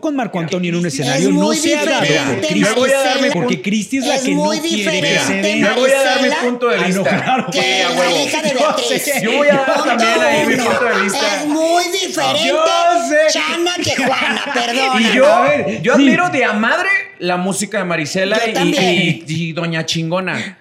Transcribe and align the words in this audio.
con 0.00 0.16
Marco 0.16 0.38
Antonio 0.40 0.70
en 0.70 0.76
un 0.76 0.86
escenario 0.86 1.28
Es 1.28 1.34
no 1.34 1.52
se 1.52 1.76
ha 1.76 1.84
dado 1.84 2.06
por 2.06 2.40
Cristi. 2.48 3.30
Porque 3.32 3.62
Cristi 3.62 3.98
es 3.98 4.06
la 4.06 4.16
Es 4.16 4.22
que 4.22 4.30
no 4.34 4.44
muy 4.44 4.58
quiere 4.58 4.70
que 4.70 4.76
diferente, 4.76 5.20
se 5.26 5.34
den. 5.34 5.60
Me 5.62 5.72
voy 5.72 5.90
a 5.90 6.02
dar 6.02 6.22
mi 6.22 6.28
punto 6.48 6.68
de 6.68 6.76
Ah, 6.76 6.80
no, 6.80 6.86
vista. 6.86 7.22
claro. 7.22 7.46
que 7.52 7.82
a 7.82 7.90
la 7.94 8.22
hija 8.22 8.42
de 8.42 8.50
Yo 8.50 8.58
Beatriz. 8.58 9.02
sé. 9.02 9.20
Yo 9.22 9.32
voy 9.36 9.48
a 9.48 9.54
dar 9.56 9.84
también 9.84 10.20
ahí 10.20 10.46
mi 10.46 10.56
punto 10.56 10.84
de 10.84 11.02
vista. 11.02 11.36
Es 11.40 11.46
muy 11.46 11.84
diferente. 11.92 12.48
Yo 12.48 12.64
sé. 13.08 13.16
Chana 13.38 13.74
que 13.82 13.96
Juana, 14.04 14.42
perdona. 14.52 15.00
Y 15.12 15.16
yo, 15.16 15.26
A 15.26 15.40
ver, 15.42 15.82
yo 15.82 15.94
sí. 15.96 16.02
admiro 16.02 16.28
de 16.30 16.44
a 16.44 16.52
madre 16.54 16.88
la 17.18 17.36
música 17.36 17.78
de 17.78 17.84
Marisela 17.84 18.38
y 18.46 19.52
Doña 19.52 19.84
Chingona. 19.86 20.58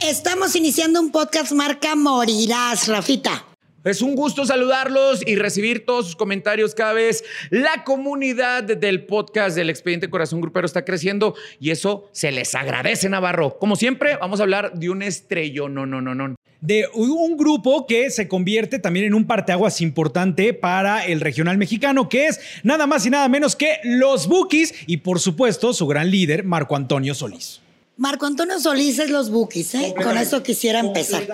Estamos 0.00 0.54
iniciando 0.54 1.00
un 1.00 1.10
podcast 1.10 1.52
marca 1.52 1.94
Morirás, 1.96 2.88
Rafita. 2.88 3.44
Es 3.84 4.00
un 4.00 4.14
gusto 4.16 4.46
saludarlos 4.46 5.20
y 5.26 5.36
recibir 5.36 5.84
todos 5.84 6.06
sus 6.06 6.16
comentarios 6.16 6.74
cada 6.74 6.94
vez. 6.94 7.22
La 7.50 7.84
comunidad 7.84 8.62
del 8.64 9.04
podcast 9.04 9.54
del 9.54 9.68
Expediente 9.68 10.08
Corazón 10.08 10.40
Grupero 10.40 10.64
está 10.64 10.86
creciendo 10.86 11.34
y 11.60 11.70
eso 11.70 12.08
se 12.10 12.32
les 12.32 12.54
agradece, 12.54 13.10
Navarro. 13.10 13.58
Como 13.58 13.76
siempre, 13.76 14.16
vamos 14.16 14.40
a 14.40 14.44
hablar 14.44 14.72
de 14.72 14.88
un 14.88 15.02
estrello. 15.02 15.68
No, 15.68 15.84
no, 15.84 16.00
no, 16.00 16.14
no. 16.14 16.34
de 16.62 16.88
un 16.94 17.36
grupo 17.36 17.86
que 17.86 18.08
se 18.08 18.26
convierte 18.26 18.78
también 18.78 19.04
en 19.04 19.12
un 19.12 19.26
parteaguas 19.26 19.82
importante 19.82 20.54
para 20.54 21.04
el 21.04 21.20
regional 21.20 21.58
mexicano, 21.58 22.08
que 22.08 22.28
es 22.28 22.40
nada 22.62 22.86
más 22.86 23.04
y 23.04 23.10
nada 23.10 23.28
menos 23.28 23.54
que 23.54 23.80
los 23.84 24.28
Bookies 24.28 24.72
y 24.86 24.96
por 24.96 25.20
supuesto 25.20 25.74
su 25.74 25.86
gran 25.86 26.10
líder, 26.10 26.42
Marco 26.42 26.74
Antonio 26.74 27.14
Solís. 27.14 27.60
Marco 27.96 28.26
Antonio 28.26 28.58
Solís 28.58 28.98
es 28.98 29.10
los 29.10 29.30
Bookies, 29.30 29.74
¿eh? 29.76 29.94
Con 29.96 30.18
eso 30.18 30.42
quisiera 30.42 30.80
empezar. 30.80 31.28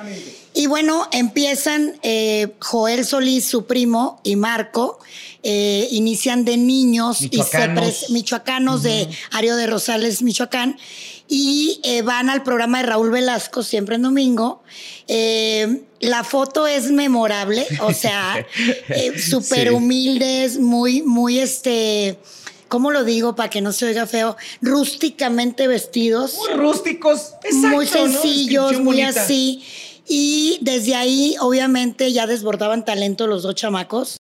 Y 0.60 0.66
bueno, 0.66 1.08
empiezan 1.12 1.94
eh, 2.02 2.52
Joel 2.60 3.06
Solís, 3.06 3.46
su 3.46 3.64
primo, 3.64 4.20
y 4.24 4.36
Marco, 4.36 4.98
eh, 5.42 5.88
inician 5.90 6.44
de 6.44 6.58
niños 6.58 7.22
y 7.22 7.28
se 7.28 7.36
Michoacanos. 7.38 7.84
pres- 7.84 8.10
michoacanos 8.10 8.82
de 8.82 9.08
Ario 9.30 9.56
de 9.56 9.66
Rosales, 9.66 10.20
Michoacán, 10.20 10.76
y 11.28 11.80
eh, 11.82 12.02
van 12.02 12.28
al 12.28 12.42
programa 12.42 12.78
de 12.82 12.88
Raúl 12.88 13.10
Velasco, 13.10 13.62
siempre 13.62 13.94
en 13.94 14.02
domingo. 14.02 14.62
La 16.00 16.24
foto 16.24 16.66
es 16.66 16.90
memorable, 16.90 17.66
o 17.80 17.94
sea, 17.94 18.46
súper 19.30 19.68
Sí. 19.68 19.74
humildes, 19.74 20.58
muy, 20.58 21.00
muy 21.00 21.38
este. 21.38 22.18
¿Cómo 22.68 22.90
lo 22.92 23.02
digo 23.04 23.34
para 23.34 23.50
que 23.50 23.60
no 23.62 23.72
se 23.72 23.86
oiga 23.86 24.06
feo? 24.06 24.36
Rústicamente 24.62 25.66
vestidos 25.66 26.34
Muy 26.36 26.50
rústicos. 26.56 27.32
muy 27.52 27.84
exacto, 27.86 28.06
¿no? 28.08 28.12
sencillos, 28.12 28.72
muy 28.74 29.00
bonita. 29.02 29.22
así. 29.24 29.64
Y 30.12 30.58
desde 30.60 30.96
ahí, 30.96 31.36
obviamente, 31.38 32.12
ya 32.12 32.26
desbordaban 32.26 32.84
talento 32.84 33.28
los 33.28 33.44
dos 33.44 33.54
chamacos. 33.54 34.16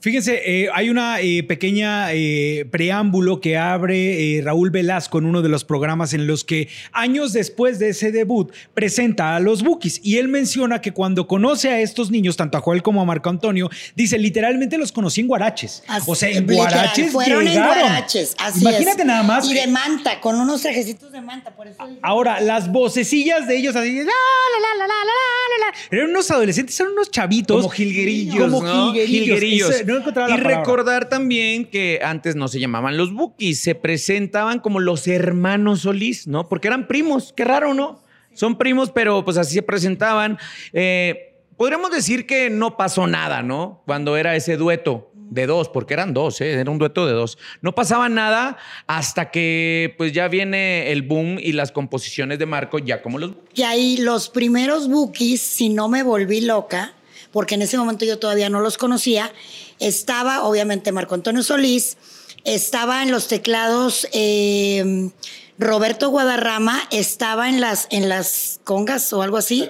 Fíjense, 0.00 0.40
eh, 0.44 0.68
hay 0.72 0.90
una 0.90 1.20
eh, 1.20 1.42
pequeña 1.42 2.12
eh, 2.12 2.66
preámbulo 2.70 3.40
que 3.40 3.56
abre 3.56 4.38
eh, 4.38 4.42
Raúl 4.42 4.70
Velasco 4.70 5.18
en 5.18 5.24
uno 5.24 5.42
de 5.42 5.48
los 5.48 5.64
programas 5.64 6.14
en 6.14 6.28
los 6.28 6.44
que 6.44 6.68
años 6.92 7.32
después 7.32 7.80
de 7.80 7.88
ese 7.88 8.12
debut 8.12 8.52
presenta 8.74 9.34
a 9.34 9.40
los 9.40 9.64
Bookies 9.64 10.00
y 10.04 10.18
él 10.18 10.28
menciona 10.28 10.80
que 10.80 10.92
cuando 10.92 11.26
conoce 11.26 11.70
a 11.70 11.80
estos 11.80 12.12
niños, 12.12 12.36
tanto 12.36 12.58
a 12.58 12.60
Joel 12.60 12.82
como 12.82 13.02
a 13.02 13.04
Marco 13.04 13.28
Antonio, 13.28 13.68
dice 13.96 14.18
literalmente 14.18 14.78
los 14.78 14.92
conocí 14.92 15.20
en 15.20 15.26
Guaraches. 15.26 15.82
Así, 15.88 16.08
o 16.08 16.14
sea, 16.14 16.28
en 16.30 16.46
Guaraches 16.46 17.10
fueron 17.10 17.48
en 17.48 17.54
Guaraches. 17.54 18.36
Así 18.38 18.60
Imagínate 18.60 19.04
nada 19.04 19.24
más. 19.24 19.50
Y 19.50 19.54
de 19.54 19.66
manta, 19.66 20.20
con 20.20 20.36
unos 20.36 20.62
trajecitos 20.62 21.10
de 21.10 21.20
manta, 21.20 21.56
por 21.56 21.66
eso. 21.66 21.76
Ahora, 22.02 22.40
las 22.40 22.70
vocecillas 22.70 23.48
de 23.48 23.56
ellos 23.56 23.74
así, 23.74 23.96
la, 23.96 24.04
la, 24.04 24.10
la, 24.10 24.78
la, 24.78 24.86
la, 24.86 25.04
la, 25.04 25.66
la, 25.66 25.78
Eran 25.90 26.10
unos 26.10 26.30
adolescentes, 26.30 26.78
eran 26.78 26.92
unos 26.92 27.10
chavitos. 27.10 27.56
Como 27.62 27.68
jilguerillos, 27.70 28.38
Como 28.38 28.92
jilguerillos 28.92 29.87
no 29.92 29.98
encontraba 29.98 30.28
la 30.28 30.34
y 30.34 30.38
palabra. 30.38 30.58
recordar 30.60 31.08
también 31.08 31.64
que 31.64 32.00
antes 32.02 32.36
no 32.36 32.48
se 32.48 32.60
llamaban 32.60 32.96
los 32.96 33.12
Bookies, 33.12 33.60
se 33.60 33.74
presentaban 33.74 34.60
como 34.60 34.80
los 34.80 35.08
hermanos 35.08 35.80
Solís, 35.80 36.26
¿no? 36.26 36.48
Porque 36.48 36.68
eran 36.68 36.86
primos, 36.86 37.32
qué 37.36 37.44
raro, 37.44 37.74
¿no? 37.74 38.00
Son 38.32 38.56
primos, 38.56 38.90
pero 38.90 39.24
pues 39.24 39.36
así 39.36 39.54
se 39.54 39.62
presentaban. 39.62 40.38
Eh, 40.72 41.34
podríamos 41.56 41.90
decir 41.90 42.26
que 42.26 42.50
no 42.50 42.76
pasó 42.76 43.06
nada, 43.06 43.42
¿no? 43.42 43.82
Cuando 43.86 44.16
era 44.16 44.36
ese 44.36 44.56
dueto 44.56 45.10
de 45.30 45.46
dos, 45.46 45.68
porque 45.68 45.94
eran 45.94 46.14
dos, 46.14 46.40
¿eh? 46.40 46.52
era 46.52 46.70
un 46.70 46.78
dueto 46.78 47.06
de 47.06 47.12
dos. 47.12 47.38
No 47.60 47.74
pasaba 47.74 48.08
nada 48.08 48.56
hasta 48.86 49.30
que 49.30 49.94
pues 49.98 50.12
ya 50.12 50.28
viene 50.28 50.90
el 50.92 51.02
boom 51.02 51.38
y 51.38 51.52
las 51.52 51.72
composiciones 51.72 52.38
de 52.38 52.46
Marco 52.46 52.78
ya 52.78 53.02
como 53.02 53.18
los 53.18 53.32
Y 53.54 53.62
ahí 53.62 53.98
los 53.98 54.28
primeros 54.28 54.88
bookies, 54.88 55.40
si 55.40 55.68
no 55.68 55.88
me 55.88 56.02
volví 56.02 56.40
loca, 56.40 56.94
porque 57.32 57.54
en 57.54 57.62
ese 57.62 57.78
momento 57.78 58.04
yo 58.04 58.18
todavía 58.18 58.48
no 58.48 58.60
los 58.60 58.78
conocía, 58.78 59.32
estaba 59.78 60.42
obviamente 60.42 60.92
Marco 60.92 61.14
Antonio 61.14 61.42
Solís, 61.42 61.96
estaba 62.44 63.02
en 63.02 63.10
los 63.10 63.28
teclados 63.28 64.08
eh, 64.12 65.10
Roberto 65.58 66.10
Guadarrama, 66.10 66.80
estaba 66.92 67.48
en 67.48 67.60
las, 67.60 67.88
en 67.90 68.08
las 68.08 68.60
congas 68.62 69.12
o 69.12 69.22
algo 69.22 69.36
así. 69.36 69.68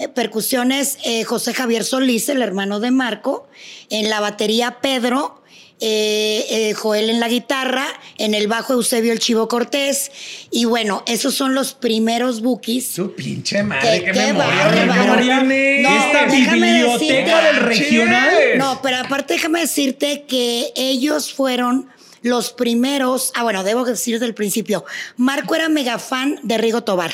Eh, 0.00 0.08
Percusiones, 0.08 0.98
eh, 1.04 1.24
José 1.24 1.52
Javier 1.52 1.84
Solís, 1.84 2.28
el 2.28 2.40
hermano 2.40 2.78
de 2.78 2.92
Marco, 2.92 3.48
en 3.90 4.10
la 4.10 4.20
batería 4.20 4.78
Pedro. 4.80 5.42
Eh, 5.86 6.46
eh, 6.48 6.72
Joel 6.72 7.10
en 7.10 7.20
la 7.20 7.28
guitarra, 7.28 7.86
en 8.16 8.32
el 8.34 8.48
bajo 8.48 8.72
Eusebio 8.72 9.12
el 9.12 9.18
Chivo 9.18 9.48
Cortés. 9.48 10.10
Y 10.50 10.64
bueno, 10.64 11.02
esos 11.06 11.34
son 11.34 11.54
los 11.54 11.74
primeros 11.74 12.40
bookies. 12.40 12.86
Su 12.86 13.14
pinche 13.14 13.62
madre, 13.62 13.98
Qué- 14.00 14.04
qué, 14.06 14.12
qué 14.12 14.20
memoria, 14.28 14.54
bárbaro. 14.64 14.74
qué 14.80 14.86
memoria 14.86 15.38
tienes. 15.40 15.82
No, 15.82 15.96
Esta 16.06 16.26
déjame 16.26 16.72
biblioteca 16.72 17.14
decirte- 17.14 17.44
del 17.52 17.56
regional. 17.56 18.34
No, 18.56 18.80
pero 18.82 18.96
aparte 18.96 19.34
déjame 19.34 19.60
decirte 19.60 20.24
que 20.26 20.72
ellos 20.74 21.32
fueron 21.34 21.90
los 22.24 22.52
primeros, 22.54 23.32
ah 23.36 23.42
bueno, 23.42 23.62
debo 23.62 23.84
decir 23.84 24.14
desde 24.14 24.24
el 24.24 24.34
principio, 24.34 24.84
Marco 25.18 25.54
era 25.54 25.68
mega 25.68 25.98
fan 25.98 26.40
de 26.42 26.56
Rigo 26.56 26.82
Tobar. 26.82 27.12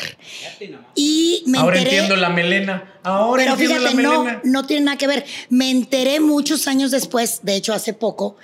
Y 0.95 1.43
me 1.47 1.59
Ahora 1.59 1.79
enteré, 1.79 1.97
entiendo 1.99 2.17
la 2.17 2.31
melena. 2.31 2.95
Ahora 3.03 3.43
pero 3.43 3.53
entiendo 3.55 3.77
fíjate, 3.77 3.97
la 3.97 4.03
no, 4.03 4.25
melena. 4.25 4.41
no 4.45 4.67
tiene 4.67 4.85
nada 4.85 4.99
que 4.99 5.09
ver. 5.09 5.25
Me 5.49 5.69
enteré 5.71 6.21
muchos 6.21 6.69
años 6.69 6.93
después, 6.93 7.41
de 7.43 7.57
hecho 7.57 7.73
hace 7.75 7.93
poco, 7.93 8.37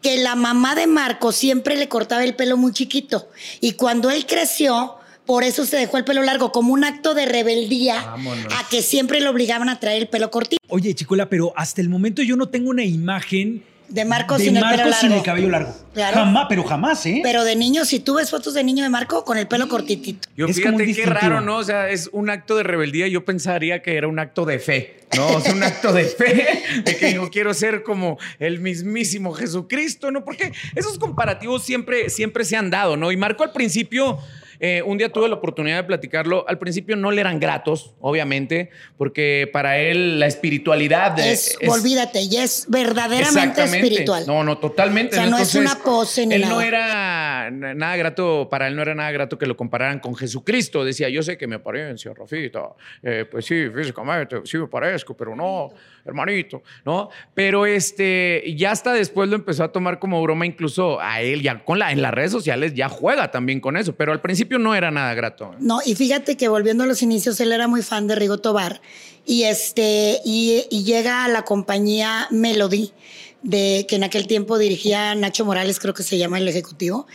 que 0.00 0.16
la 0.18 0.36
mamá 0.36 0.76
de 0.76 0.86
Marco 0.86 1.32
siempre 1.32 1.76
le 1.76 1.88
cortaba 1.88 2.22
el 2.22 2.36
pelo 2.36 2.56
muy 2.56 2.72
chiquito. 2.72 3.28
Y 3.60 3.72
cuando 3.72 4.08
él 4.10 4.24
creció, 4.24 4.94
por 5.26 5.42
eso 5.42 5.66
se 5.66 5.76
dejó 5.76 5.96
el 5.98 6.04
pelo 6.04 6.22
largo, 6.22 6.52
como 6.52 6.72
un 6.72 6.84
acto 6.84 7.14
de 7.14 7.26
rebeldía 7.26 8.00
Vámonos. 8.00 8.46
a 8.54 8.68
que 8.68 8.82
siempre 8.82 9.20
le 9.20 9.28
obligaban 9.28 9.68
a 9.68 9.80
traer 9.80 10.02
el 10.02 10.08
pelo 10.08 10.30
cortito. 10.30 10.62
Oye, 10.68 10.94
Chicola, 10.94 11.28
pero 11.28 11.52
hasta 11.56 11.80
el 11.80 11.88
momento 11.88 12.22
yo 12.22 12.36
no 12.36 12.48
tengo 12.48 12.70
una 12.70 12.84
imagen 12.84 13.64
De 13.88 14.04
Marco 14.04 14.38
de 14.38 14.44
sin 14.44 14.56
el 14.56 14.62
Marco 14.62 14.82
pelo 14.82 14.92
sin 14.94 15.10
largo. 15.10 15.20
el 15.20 15.26
cabello 15.26 15.48
largo. 15.50 15.76
Claro. 15.92 16.16
Jamás, 16.16 16.46
pero 16.48 16.64
jamás, 16.64 17.04
¿eh? 17.06 17.20
Pero 17.22 17.44
de 17.44 17.56
niño, 17.56 17.84
si 17.84 18.00
tú 18.00 18.14
ves 18.14 18.30
fotos 18.30 18.54
de 18.54 18.64
niño 18.64 18.82
de 18.82 18.88
Marco 18.88 19.24
con 19.24 19.36
el 19.36 19.46
pelo 19.46 19.68
cortitito. 19.68 20.28
Yo 20.36 20.46
Es 20.46 20.56
fíjate 20.56 20.94
qué 20.94 21.06
raro, 21.06 21.40
¿no? 21.40 21.58
O 21.58 21.64
sea, 21.64 21.90
es 21.90 22.08
un 22.12 22.30
acto 22.30 22.56
de 22.56 22.62
rebeldía. 22.62 23.08
Yo 23.08 23.24
pensaría 23.24 23.82
que 23.82 23.96
era 23.96 24.08
un 24.08 24.18
acto 24.18 24.44
de 24.44 24.58
fe, 24.58 25.00
¿no? 25.16 25.38
Es 25.38 25.48
un 25.52 25.62
acto 25.62 25.92
de 25.92 26.04
fe, 26.04 26.62
de 26.84 26.96
que 26.96 27.14
yo 27.14 27.30
quiero 27.30 27.52
ser 27.52 27.82
como 27.82 28.18
el 28.38 28.60
mismísimo 28.60 29.32
Jesucristo, 29.34 30.10
¿no? 30.10 30.24
Porque 30.24 30.52
esos 30.74 30.98
comparativos 30.98 31.62
siempre, 31.62 32.08
siempre 32.08 32.44
se 32.44 32.56
han 32.56 32.70
dado, 32.70 32.96
¿no? 32.96 33.12
Y 33.12 33.16
Marco 33.16 33.42
al 33.42 33.52
principio... 33.52 34.18
eh, 34.64 34.80
un 34.80 34.96
día 34.96 35.08
tuve 35.10 35.28
la 35.28 35.34
oportunidad 35.34 35.76
de 35.78 35.82
platicarlo. 35.82 36.44
Al 36.48 36.56
principio 36.56 36.94
no 36.94 37.10
le 37.10 37.20
eran 37.20 37.40
gratos, 37.40 37.96
obviamente, 38.00 38.70
porque 38.96 39.50
para 39.52 39.78
él 39.78 40.20
la 40.20 40.26
espiritualidad 40.26 41.10
de- 41.10 41.32
Es, 41.32 41.58
olvídate, 41.68 42.22
y 42.22 42.36
es 42.36 42.66
verdaderamente 42.68 43.64
espiritual. 43.64 44.24
No, 44.24 44.44
no, 44.44 44.58
totalmente. 44.58 45.16
O 45.16 45.20
sea, 45.20 45.28
no 45.28 45.38
es 45.38 45.52
una 45.56 45.74
pose 45.74 46.26
ni 46.28 46.36
él 46.36 46.42
nada. 46.42 46.54
no 46.54 46.60
era 46.60 47.50
nada 47.50 47.96
grato, 47.96 48.46
para 48.48 48.68
él 48.68 48.76
no 48.76 48.82
era 48.82 48.94
nada 48.94 49.10
grato 49.10 49.36
que 49.36 49.46
lo 49.46 49.56
compararan 49.56 49.98
con 49.98 50.14
Jesucristo. 50.14 50.84
Decía, 50.84 51.08
yo 51.08 51.24
sé 51.24 51.36
que 51.36 51.48
mi 51.48 51.56
apariencia, 51.56 52.12
Rafita, 52.14 52.62
eh, 53.02 53.26
pues 53.28 53.44
sí, 53.44 53.68
físicamente, 53.74 54.36
sí 54.44 54.58
me 54.58 54.68
parezco, 54.68 55.16
pero 55.16 55.34
no, 55.34 55.70
hermanito, 56.04 56.62
¿no? 56.84 57.10
Pero 57.34 57.66
este, 57.66 58.54
ya 58.56 58.70
hasta 58.70 58.92
después 58.92 59.28
lo 59.28 59.36
empezó 59.36 59.64
a 59.64 59.72
tomar 59.72 59.98
como 59.98 60.22
broma, 60.22 60.46
incluso 60.46 61.00
a 61.00 61.20
él, 61.20 61.42
ya 61.42 61.64
con 61.64 61.78
la, 61.78 61.92
en 61.92 62.02
las 62.02 62.12
redes 62.12 62.32
sociales 62.32 62.74
ya 62.74 62.88
juega 62.88 63.30
también 63.30 63.60
con 63.60 63.76
eso, 63.76 63.94
pero 63.94 64.12
al 64.12 64.20
principio 64.20 64.58
no 64.58 64.74
era 64.74 64.90
nada 64.90 65.14
grato. 65.14 65.54
No, 65.58 65.80
y 65.84 65.94
fíjate 65.94 66.36
que 66.36 66.48
volviendo 66.48 66.84
a 66.84 66.86
los 66.86 67.02
inicios, 67.02 67.40
él 67.40 67.52
era 67.52 67.68
muy 67.68 67.82
fan 67.82 68.06
de 68.06 68.14
Rigo 68.14 68.38
Tobar 68.38 68.80
y 69.24 69.44
este 69.44 70.20
y 70.24 70.84
llega 70.84 71.24
a 71.24 71.28
la 71.28 71.42
compañía 71.42 72.26
Melody 72.30 72.92
de 73.42 73.86
que 73.88 73.96
en 73.96 74.04
aquel 74.04 74.26
tiempo 74.26 74.58
dirigía 74.58 75.14
Nacho 75.14 75.44
Morales, 75.44 75.78
creo 75.78 75.94
que 75.94 76.02
se 76.02 76.18
llama 76.18 76.38
el 76.38 76.48
ejecutivo, 76.48 77.06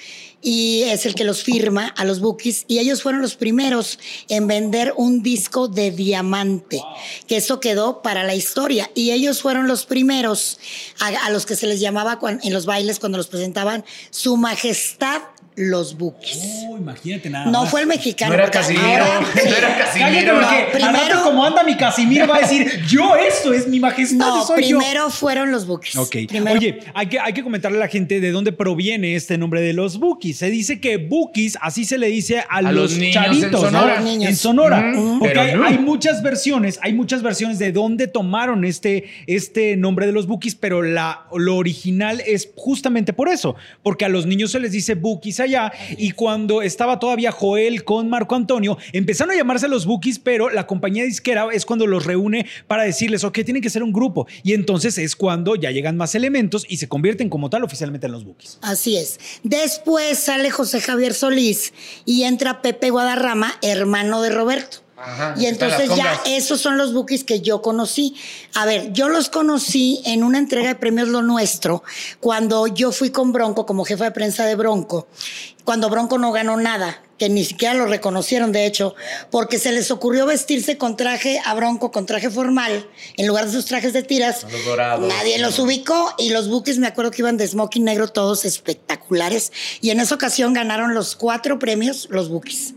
y 0.42 0.84
es 0.84 1.06
el 1.06 1.16
que 1.16 1.24
los 1.24 1.44
firma 1.44 1.88
a 1.88 2.06
los 2.06 2.20
bookies 2.20 2.66
y 2.68 2.80
ellos 2.80 3.02
fueron 3.02 3.22
los 3.22 3.36
primeros 3.36 4.00
en 4.30 4.48
vender 4.48 4.94
un 4.96 5.24
disco 5.24 5.68
de 5.68 5.92
diamante, 5.92 6.82
que 7.28 7.38
eso 7.38 7.60
quedó 7.60 8.02
para 8.02 8.24
la 8.24 8.36
historia 8.36 8.92
y 8.94 9.12
ellos 9.12 9.42
fueron 9.42 9.68
los 9.68 9.86
primeros 9.86 10.60
a, 11.00 11.30
los 11.32 11.46
que 11.46 11.56
se 11.56 11.68
les 11.68 11.80
llamaba 11.80 12.20
en 12.44 12.54
los 12.54 12.66
bailes 12.66 13.00
cuando 13.00 13.18
los 13.18 13.28
presentaban 13.28 13.84
su 14.12 14.38
majestad 14.38 15.22
los 15.58 15.98
Bookies. 15.98 16.38
Oh, 16.70 16.78
imagínate 16.78 17.32
nada. 17.32 17.46
No 17.50 17.64
más. 17.64 17.72
fue 17.72 17.82
el 17.82 17.88
mexicano. 17.88 18.32
No 18.36 18.40
era 18.40 18.52
Casimiro, 18.52 18.86
ahora- 18.88 19.20
no 19.36 19.56
era 19.56 19.78
Casimiro. 19.78 20.36
porque 20.36 20.80
No, 20.80 20.92
primero- 20.92 21.24
como 21.24 21.44
anda 21.44 21.64
mi 21.64 21.76
Casimiro 21.76 22.28
va 22.28 22.38
a 22.38 22.40
decir, 22.42 22.80
yo 22.88 23.16
esto 23.16 23.52
es 23.54 23.68
mi 23.68 23.80
majestad, 23.80 24.18
No, 24.18 24.46
soy 24.46 24.62
yo. 24.70 24.78
primero 24.78 25.10
fueron 25.10 25.52
los 25.52 25.66
Bookies. 25.66 25.96
Ok. 25.96 26.16
Primero- 26.30 26.56
Oye, 26.56 26.80
hay 26.94 27.08
que, 27.08 27.20
hay 27.20 27.34
que 27.34 27.42
comentarle 27.42 27.78
a 27.80 27.82
la 27.82 27.88
gente 27.88 28.20
de 28.20 28.30
dónde 28.32 28.52
proviene 28.52 29.16
este 29.16 29.40
nombre 29.40 29.62
de 29.62 29.74
los 29.74 29.98
Bookies. 29.98 30.38
Se 30.38 30.52
dice 30.52 30.80
que 30.80 30.98
Bookies, 30.98 31.58
así 31.60 31.86
se 31.86 31.98
le 31.98 32.06
dice 32.08 32.38
a, 32.40 32.44
A 32.58 32.62
los, 32.62 32.96
los 32.96 33.12
chavitos, 33.12 33.46
en 33.46 33.52
¿no? 33.52 33.60
Sonora. 33.62 34.00
Niños. 34.02 34.30
En 34.30 34.36
Sonora. 34.36 34.92
Porque 35.20 35.28
Pero 35.34 35.42
hay, 35.42 35.56
no. 35.56 35.66
hay 35.66 35.78
muchas 35.80 36.22
versiones, 36.22 36.80
hay 36.84 36.94
muchas 36.94 37.24
versiones 37.24 37.58
de 37.58 37.72
dónde 37.72 38.06
tomaron 38.08 38.64
este, 38.64 39.06
este 39.26 39.76
nombre 39.76 40.06
de 40.06 40.12
los 40.12 40.28
Bookies, 40.28 40.54
pero 40.54 40.84
la, 40.84 41.26
lo 41.36 41.56
original 41.56 42.22
es 42.28 42.48
justamente 42.56 43.12
por 43.12 43.28
eso. 43.28 43.56
Porque 43.82 44.06
a 44.06 44.10
los 44.10 44.28
niños 44.28 44.52
se 44.52 44.60
les 44.60 44.72
dice 44.72 44.94
Bookies 44.94 45.40
allá. 45.48 45.72
Y 45.98 46.12
cuando 46.12 46.62
estaba 46.62 47.00
todavía 47.00 47.32
Joel 47.32 47.84
con 47.84 48.10
Marco 48.10 48.36
Antonio, 48.36 48.78
empezaron 48.94 49.34
a 49.34 49.38
llamarse 49.38 49.68
los 49.68 49.86
Bookies, 49.86 50.20
pero 50.20 50.50
la 50.50 50.68
compañía 50.68 51.04
disquera 51.04 51.48
es 51.52 51.66
cuando 51.66 51.88
los 51.88 52.06
reúne 52.06 52.46
para 52.68 52.84
decirles, 52.84 53.24
ok, 53.24 53.40
tienen 53.44 53.62
que 53.62 53.70
ser 53.70 53.84
un 53.84 53.92
grupo. 53.92 54.28
Y 54.44 54.54
entonces 54.54 54.98
es 54.98 55.16
cuando 55.16 55.56
ya 55.56 55.72
llegan 55.72 55.98
más 55.98 56.16
elementos 56.16 56.66
y 56.68 56.78
se 56.78 56.88
convierten 56.88 57.30
como 57.30 57.50
tal 57.50 57.64
oficialmente 57.64 58.08
en 58.08 58.14
los 58.14 58.26
Bookies. 58.26 58.60
Así 58.62 58.98
es. 58.98 59.20
Después 59.44 60.20
sale 60.20 60.52
José 60.52 60.82
Javier 60.82 61.14
Solís 61.14 61.74
y 62.06 62.24
entra 62.24 62.62
Pepe 62.62 62.90
Guadarrama, 62.90 63.54
hermano 63.62 64.22
de 64.22 64.30
Roberto. 64.30 64.87
Ajá, 64.98 65.36
y 65.38 65.46
entonces 65.46 65.90
ya 65.96 66.22
esos 66.26 66.60
son 66.60 66.78
los 66.78 66.92
bookies 66.92 67.24
que 67.24 67.42
yo 67.42 67.62
conocí. 67.62 68.16
A 68.56 68.66
ver, 68.66 68.92
yo 68.94 69.10
los 69.10 69.30
conocí 69.30 70.02
en 70.06 70.24
una 70.24 70.40
entrega 70.40 70.70
de 70.70 70.76
premios 70.76 71.08
Lo 71.08 71.22
Nuestro, 71.22 71.84
cuando 72.20 72.66
yo 72.66 72.92
fui 72.92 73.12
con 73.12 73.32
Bronco 73.32 73.66
como 73.66 73.86
jefa 73.86 74.06
de 74.06 74.12
prensa 74.12 74.46
de 74.46 74.56
Bronco, 74.56 75.08
cuando 75.64 75.90
Bronco 75.90 76.18
no 76.18 76.32
ganó 76.32 76.58
nada, 76.58 77.04
que 77.18 77.30
ni 77.30 77.44
siquiera 77.44 77.74
lo 77.74 77.86
reconocieron, 77.88 78.52
de 78.52 78.66
hecho, 78.66 78.96
porque 79.32 79.60
se 79.60 79.72
les 79.72 79.92
ocurrió 79.92 80.26
vestirse 80.26 80.78
con 80.78 80.96
traje 80.96 81.42
a 81.44 81.54
Bronco, 81.54 81.92
con 81.92 82.06
traje 82.06 82.30
formal, 82.30 82.88
en 83.18 83.28
lugar 83.28 83.46
de 83.46 83.52
sus 83.52 83.66
trajes 83.66 83.94
de 83.94 84.04
tiras. 84.04 84.46
Los 84.52 84.66
dorados. 84.66 85.08
Nadie 85.08 85.40
los 85.40 85.60
ubicó 85.60 86.14
y 86.18 86.30
los 86.30 86.48
buques 86.48 86.78
me 86.78 86.88
acuerdo 86.88 87.12
que 87.12 87.22
iban 87.22 87.38
de 87.38 87.48
smoking 87.48 87.84
negro 87.84 88.08
todos 88.08 88.46
espectaculares 88.46 89.52
y 89.82 89.90
en 89.90 90.00
esa 90.00 90.16
ocasión 90.16 90.54
ganaron 90.54 90.94
los 90.94 91.16
cuatro 91.16 91.60
premios 91.60 92.08
los 92.10 92.30
buques. 92.30 92.74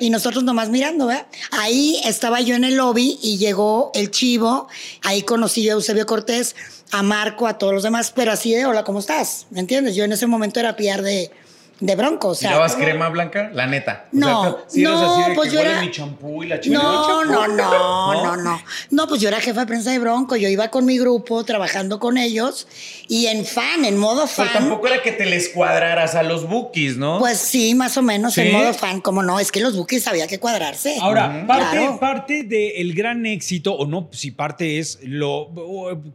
Y 0.00 0.10
nosotros 0.10 0.44
nomás 0.44 0.68
mirando, 0.68 1.06
¿verdad? 1.06 1.26
Ahí 1.50 2.00
estaba 2.04 2.40
yo 2.40 2.54
en 2.54 2.64
el 2.64 2.76
lobby 2.76 3.18
y 3.22 3.38
llegó 3.38 3.90
el 3.94 4.10
chivo, 4.10 4.68
ahí 5.02 5.22
conocí 5.22 5.68
a 5.68 5.72
Eusebio 5.72 6.06
Cortés, 6.06 6.56
a 6.90 7.02
Marco, 7.02 7.46
a 7.46 7.58
todos 7.58 7.72
los 7.72 7.82
demás, 7.82 8.12
pero 8.14 8.32
así 8.32 8.52
de 8.52 8.66
hola, 8.66 8.84
¿cómo 8.84 8.98
estás? 8.98 9.46
¿Me 9.50 9.60
entiendes? 9.60 9.94
Yo 9.94 10.04
en 10.04 10.12
ese 10.12 10.26
momento 10.26 10.60
era 10.60 10.76
piar 10.76 11.02
de, 11.02 11.30
de 11.80 11.96
bronco, 11.96 12.28
o 12.28 12.34
sea. 12.34 12.50
¿Tirabas 12.50 12.76
crema 12.76 13.08
blanca? 13.08 13.50
La 13.54 13.66
neta. 13.66 14.06
No, 14.12 14.58
si 14.68 14.82
no, 14.82 14.98
así 15.20 15.30
de 15.30 15.34
pues 15.34 15.48
que 15.50 15.54
yo 15.56 15.60
era- 15.62 15.80
mi 15.80 15.90
champú 15.90 16.42
y 16.44 16.48
la 16.48 16.60
chingada. 16.60 16.84
No, 16.84 17.24
no, 17.24 17.40
¿Champú? 17.46 17.62
no, 17.62 18.24
no, 18.24 18.36
no. 18.36 18.62
No, 18.90 19.08
pues 19.08 19.20
yo 19.20 19.28
era 19.28 19.40
jefa 19.40 19.60
de 19.60 19.66
prensa 19.66 19.90
de 19.90 19.98
Bronco, 19.98 20.36
yo 20.36 20.48
iba 20.48 20.68
con 20.68 20.84
mi 20.84 20.98
grupo 20.98 21.42
trabajando 21.44 21.98
con 21.98 22.18
ellos 22.18 22.66
y 23.08 23.26
en 23.26 23.44
fan, 23.44 23.84
en 23.84 23.96
modo 23.98 24.26
fan. 24.26 24.48
Pero 24.52 24.58
tampoco 24.66 24.86
era 24.88 25.02
que 25.02 25.12
te 25.12 25.26
les 25.26 25.48
cuadraras 25.48 26.14
a 26.14 26.22
los 26.22 26.48
bookies, 26.48 26.96
¿no? 26.96 27.18
Pues 27.18 27.38
sí, 27.38 27.74
más 27.74 27.96
o 27.96 28.02
menos 28.02 28.34
¿Sí? 28.34 28.42
en 28.42 28.52
modo 28.52 28.74
fan, 28.74 29.00
como 29.00 29.22
no, 29.22 29.40
es 29.40 29.50
que 29.50 29.60
los 29.60 29.76
buques 29.76 30.06
había 30.06 30.26
que 30.26 30.38
cuadrarse. 30.38 30.96
Ahora, 31.00 31.44
parte, 31.46 31.76
Claro. 31.78 32.00
parte 32.00 32.42
del 32.44 32.94
gran 32.94 33.24
éxito, 33.26 33.74
o 33.74 33.86
no, 33.86 34.08
si 34.12 34.30
parte 34.30 34.78
es 34.78 34.98
lo 35.02 35.48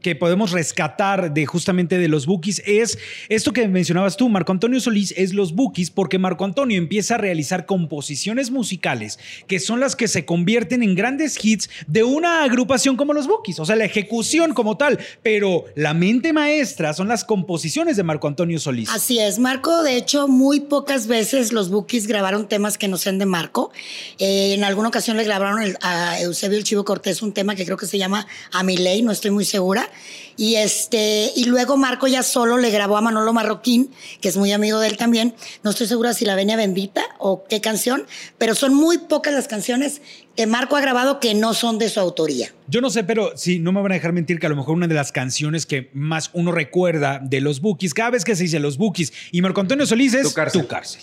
que 0.02 0.16
podemos 0.16 0.52
rescatar 0.52 1.34
de 1.34 1.46
justamente 1.46 1.98
de 1.98 2.08
los 2.08 2.26
Bookies, 2.26 2.62
es 2.66 2.98
esto 3.30 3.54
que 3.54 3.68
mencionabas 3.68 4.18
tú, 4.18 4.30
Marco 4.30 4.52
Antonio 4.52 4.80
Solís, 4.80 5.14
es 5.18 5.34
los 5.34 5.54
Bookies, 5.56 5.90
porque 5.92 6.20
Marco 6.20 6.46
Antonio 6.46 6.78
empieza 6.78 7.16
a 7.16 7.18
realizar 7.18 7.66
composiciones 7.66 8.52
musicales 8.52 9.18
que 9.48 9.60
son 9.60 9.80
las 9.80 9.96
que 9.96 10.08
se 10.08 10.26
convierten 10.26 10.84
en 10.84 10.96
grandes 10.96 11.38
hits 11.44 11.70
de 11.88 12.04
una 12.04 12.44
agrupación 12.44 12.98
como 12.98 13.14
los 13.14 13.28
Bookies, 13.28 13.60
o 13.60 13.66
sea, 13.66 13.76
la 13.76 13.86
ejecución 13.86 14.54
como 14.54 14.78
tal, 14.78 15.00
pero 15.24 15.66
la 15.76 15.94
mente 15.94 16.34
maestra 16.34 16.94
son 16.94 17.08
las 17.08 17.24
composiciones 17.24 17.98
de 17.98 18.04
Marco 18.04 18.28
Antonio 18.28 18.60
Solís. 18.60 18.90
Así 18.90 19.20
es, 19.20 19.40
Marco, 19.40 19.84
de 19.84 19.98
hecho, 19.98 20.28
muy 20.28 20.60
pocas 20.62 21.08
veces 21.08 21.54
los 21.54 21.70
Bookies 21.70 22.08
grabaron 22.08 22.48
temas 22.48 22.78
que 22.78 22.88
no 22.88 22.98
sean 22.98 23.18
de 23.20 23.26
Marco. 23.26 23.72
Eh, 24.20 24.54
en 24.54 24.64
alguna 24.64 24.90
ocasión 24.90 25.18
le 25.18 25.24
grabaron 25.24 25.62
el- 25.62 25.78
a 25.82 26.20
Eusebio 26.20 26.58
el 26.58 26.64
Chivo 26.64 26.84
Cortés 26.86 27.22
un 27.22 27.32
tema 27.34 27.56
que 27.56 27.66
creo 27.66 27.78
que 27.78 27.86
se 27.86 27.98
llama 27.98 28.28
A 28.52 28.64
mi 28.64 28.78
ley, 28.78 29.02
no 29.02 29.12
estoy 29.12 29.32
muy 29.32 29.46
segura. 29.46 29.90
Y 30.38 30.56
este, 30.56 31.32
y 31.36 31.46
luego 31.46 31.78
Marco 31.78 32.08
ya 32.08 32.22
solo 32.22 32.58
le 32.58 32.70
grabó 32.70 32.98
a 32.98 33.02
Manolo 33.02 33.32
Marroquín, 33.32 33.90
que 34.20 34.28
es 34.28 34.36
muy 34.36 34.52
amigo 34.52 34.80
de 34.80 34.90
él 34.90 34.98
también. 34.98 35.34
No 35.64 35.72
estoy 35.72 35.88
segura 35.88 36.14
si 36.14 36.26
La 36.26 36.36
Venia 36.36 36.56
Bendita 36.56 37.04
o 37.18 37.44
qué 37.46 37.62
canción, 37.62 38.06
pero 38.38 38.56
son 38.56 38.74
muy 38.74 38.98
pocas 38.98 39.34
las 39.34 39.48
canciones 39.48 40.02
que 40.36 40.48
Marco 40.48 40.76
ha 40.76 40.82
grabado 40.82 41.20
que 41.20 41.34
no 41.34 41.54
son 41.54 41.78
de 41.78 41.90
su 41.90 42.00
autoría. 42.00 42.54
Yo 42.68 42.82
no 42.82 42.90
sé, 42.90 43.04
pero 43.04 43.38
sí, 43.38 43.60
no 43.60 43.72
me 43.72 43.82
van 43.82 43.92
a 43.94 43.96
dejar 43.96 44.12
mentir 44.12 44.40
que 44.40 44.48
a 44.48 44.50
lo 44.50 44.56
mejor 44.56 44.76
una 44.76 44.88
de 44.88 44.96
las 44.96 45.12
canciones 45.12 45.66
que 45.66 45.90
más 45.94 46.30
uno 46.34 46.52
recuerda 46.52 47.20
de 47.24 47.42
los 47.42 47.62
Bookies, 47.62 47.94
cada 47.94 48.12
vez 48.12 48.26
que 48.26 48.36
se 48.36 48.44
dice 48.44 48.60
los 48.60 48.78
Bookies 48.78 49.14
y 49.32 49.42
Marco 49.42 49.62
Antonio 49.62 49.86
Solís 49.86 50.14
es 50.14 50.28
Tu 50.28 50.34
cárcel. 50.34 50.62
Tu 50.62 50.68
cárcel. 50.68 51.02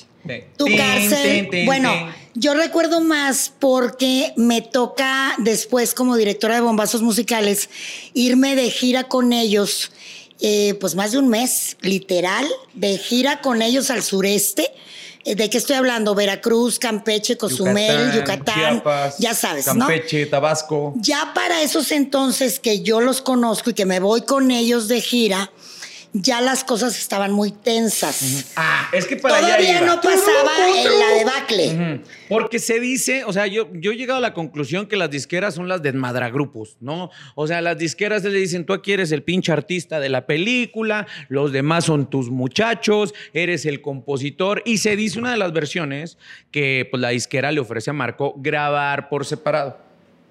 Sí. 1.43 1.49
Tu 1.51 1.67
bueno, 1.67 1.93
yo 2.35 2.55
recuerdo 2.55 3.01
más 3.01 3.53
porque 3.59 4.33
me 4.37 4.61
toca 4.61 5.35
después 5.39 5.95
como 5.95 6.17
directora 6.17 6.57
de 6.57 6.61
bombazos 6.61 7.03
musicales 7.03 7.69
irme 8.15 8.55
de 8.55 8.71
gira 8.71 9.05
con 9.05 9.33
ellos, 9.33 9.93
eh, 10.43 10.75
pues 10.81 10.97
más 10.97 11.13
de 11.13 11.19
un 11.19 11.29
mes, 11.29 11.77
literal, 11.81 12.47
de 12.75 12.99
gira 12.99 13.41
con 13.41 13.63
ellos 13.63 13.91
al 13.91 14.03
sureste. 14.03 14.73
Eh, 15.25 15.37
¿De 15.37 15.49
qué 15.49 15.59
estoy 15.59 15.77
hablando? 15.77 16.17
Veracruz, 16.17 16.81
Campeche, 16.81 17.37
Cozumel, 17.37 18.13
Yucatán, 18.13 18.55
Chiapas, 18.55 19.19
ya 19.19 19.35
sabes, 19.35 19.67
¿no? 19.69 19.87
Campeche, 19.87 20.27
Tabasco. 20.27 20.95
Ya 20.97 21.33
para 21.33 21.63
esos 21.63 21.93
entonces 21.93 22.59
que 22.59 22.83
yo 22.83 23.01
los 23.01 23.23
conozco 23.23 23.71
y 23.71 23.75
que 23.75 23.87
me 23.87 24.01
voy 24.01 24.23
con 24.23 24.51
ellos 24.51 24.89
de 24.89 25.01
gira, 25.01 25.53
ya 26.13 26.41
las 26.41 26.65
cosas 26.65 26.99
estaban 26.99 27.33
muy 27.33 27.53
tensas. 27.53 28.53
Ah, 28.57 28.89
es 28.93 29.07
que 29.07 29.17
para 29.17 29.37
allá 29.37 29.47
Todavía 29.57 29.79
iba. 29.79 29.87
no 29.87 30.01
pasaba 30.01 30.53
en 30.69 30.99
la 30.99 31.09
debacle. 31.19 32.01
Porque 32.29 32.59
se 32.59 32.81
dice, 32.81 33.25
o 33.25 33.33
sea, 33.33 33.47
yo, 33.47 33.69
yo 33.73 33.93
he 33.93 33.97
llegado 33.97 34.19
a 34.19 34.21
la 34.21 34.35
conclusión 34.35 34.87
que 34.87 34.97
las 34.97 35.11
disqueras 35.11 35.55
son 35.55 35.69
las 35.69 35.83
desmadragrupos, 35.83 36.77
¿no? 36.81 37.11
O 37.35 37.47
sea, 37.47 37.63
las 37.63 37.79
disqueras 37.79 38.25
le 38.25 38.39
dicen, 38.39 38.67
tú 38.67 38.73
aquí 38.73 38.93
eres 38.93 39.11
el 39.13 39.23
pinche 39.23 39.53
artista 39.53 40.01
de 40.01 40.09
la 40.09 40.27
película, 40.27 41.07
los 41.29 41.53
demás 41.53 41.85
son 41.87 42.09
tus 42.11 42.31
muchachos, 42.31 43.15
eres 43.33 43.65
el 43.65 43.81
compositor. 43.81 44.63
Y 44.67 44.79
se 44.79 44.97
dice 44.97 45.19
una 45.19 45.31
de 45.33 45.39
las 45.39 45.53
versiones 45.53 46.19
que 46.51 46.87
pues, 46.91 47.01
la 47.01 47.09
disquera 47.11 47.53
le 47.53 47.61
ofrece 47.61 47.91
a 47.91 47.95
Marco 47.95 48.35
grabar 48.37 49.09
por 49.09 49.25
separado, 49.25 49.79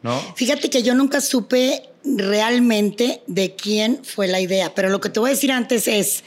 ¿no? 0.02 0.20
Fíjate 0.36 0.70
que 0.70 0.84
yo 0.84 0.94
nunca 0.96 1.22
supe 1.22 1.84
realmente 2.04 3.22
de 3.28 3.56
quién 3.56 4.04
fue 4.04 4.28
la 4.28 4.40
idea, 4.40 4.74
pero 4.74 4.90
lo 4.90 5.00
que 5.00 5.10
te 5.10 5.20
voy 5.20 5.30
a 5.30 5.34
decir 5.34 5.52
antes 5.52 5.88
es, 5.88 6.24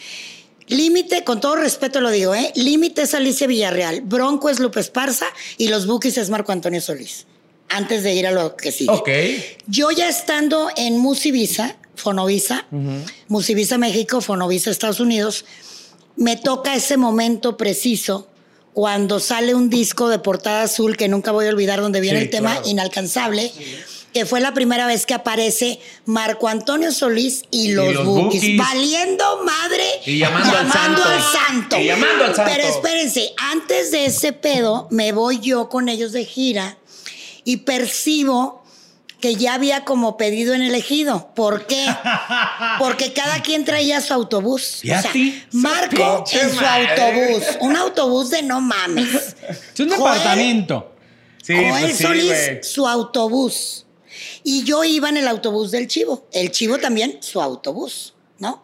límite, 0.66 1.25
con 1.25 1.40
todo 1.40 1.57
respeto 1.57 2.00
lo 2.00 2.11
digo, 2.11 2.35
¿eh? 2.35 2.52
límite 2.54 3.02
es 3.02 3.14
Alicia 3.14 3.47
Villarreal, 3.47 4.02
Bronco 4.02 4.49
es 4.49 4.61
Lupe 4.61 4.81
Esparza 4.81 5.26
y 5.59 5.69
los 5.69 5.87
Bookies 5.87 6.19
es 6.19 6.31
Marco 6.31 6.52
Antonio 6.52 6.81
Solís, 6.81 7.26
antes 7.69 8.02
de 8.02 8.14
ir 8.14 8.26
a 8.26 8.31
lo 8.31 8.57
que 8.57 8.73
sigue. 8.73 8.93
Ok. 8.93 9.09
Yo 9.66 9.90
ya 9.90 10.09
estando 10.09 10.69
en 10.76 10.99
Musivisa, 10.99 11.76
Fonovisa, 11.97 12.66
Musivisa 13.28 13.78
México, 13.78 14.21
Fonovisa 14.21 14.71
Estados 14.71 15.00
Unidos, 15.00 15.45
me 16.16 16.37
toca 16.37 16.75
ese 16.75 16.97
momento 16.97 17.57
preciso 17.57 18.28
cuando 18.75 19.21
sale 19.21 19.54
un 19.54 19.71
disco 19.71 20.09
de 20.11 20.19
portada 20.19 20.64
azul 20.64 20.97
que 20.99 21.09
nunca 21.09 21.31
voy 21.33 21.47
a 21.47 21.49
olvidar 21.50 21.81
donde 21.81 22.00
viene 22.00 22.19
Sí, 22.19 22.25
el 22.26 22.31
tema 22.31 22.52
claro. 22.52 22.69
inalcanzable. 22.69 23.52
Que 24.12 24.26
fue 24.26 24.40
la 24.40 24.52
primera 24.54 24.87
vez 24.87 25.07
que 25.07 25.14
aparece 25.14 25.81
Marco 26.07 26.47
Antonio 26.49 26.93
Solís 26.93 27.43
y 27.50 27.73
los, 27.73 27.95
los 27.95 28.04
Bookies, 28.04 28.43
Bookies. 28.43 28.59
valiendo 28.59 29.43
madre, 29.45 29.85
Y 30.07 30.19
llamando 30.19 30.57
al 30.57 30.71
santo. 30.73 31.02
al 31.04 31.21
santo. 31.23 31.78
Y 31.78 31.87
llamando 31.87 32.25
al 32.25 32.35
santo. 32.37 32.52
Pero 32.54 32.69
espérense, 32.69 33.33
antes 33.52 33.90
de 33.90 34.07
ese 34.07 34.33
pedo, 34.33 34.87
me 34.90 35.11
voy 35.12 35.40
yo 35.40 35.69
con 35.69 35.88
ellos 35.88 36.12
de 36.12 36.25
gira 36.25 36.76
y 37.45 37.59
percibo 37.59 38.63
que 39.25 39.37
ya 39.37 39.54
había 39.54 39.87
como 39.87 40.19
pedido 40.19 40.52
en 40.52 40.61
el 40.61 40.75
ejido. 40.75 41.31
¿Por 41.35 41.66
qué? 41.66 41.87
Porque 42.78 43.14
cada 43.14 43.40
quien 43.40 43.64
traía 43.64 44.02
su 44.02 44.12
autobús. 44.12 44.81
¿Y 44.85 44.90
a 44.90 45.00
ti? 45.00 45.43
Marco 45.52 46.26
en 46.31 46.50
su 46.54 46.61
autobús. 46.62 47.43
Un 47.61 47.75
autobús 47.75 48.28
de 48.28 48.43
no 48.43 48.61
mames. 48.61 49.35
Es 49.49 49.81
un 49.81 49.88
Joel- 49.88 49.99
departamento. 49.99 50.95
Sí, 51.43 51.54
Joel 51.54 51.71
pues 51.85 51.97
sí, 51.97 52.02
Solís, 52.02 52.35
su 52.71 52.87
autobús. 52.87 53.87
Y 54.43 54.62
yo 54.64 54.85
iba 54.85 55.09
en 55.09 55.16
el 55.16 55.26
autobús 55.26 55.71
del 55.71 55.88
Chivo. 55.88 56.28
El 56.31 56.50
Chivo 56.50 56.76
también, 56.76 57.16
su 57.23 57.40
autobús, 57.40 58.12
¿no? 58.38 58.62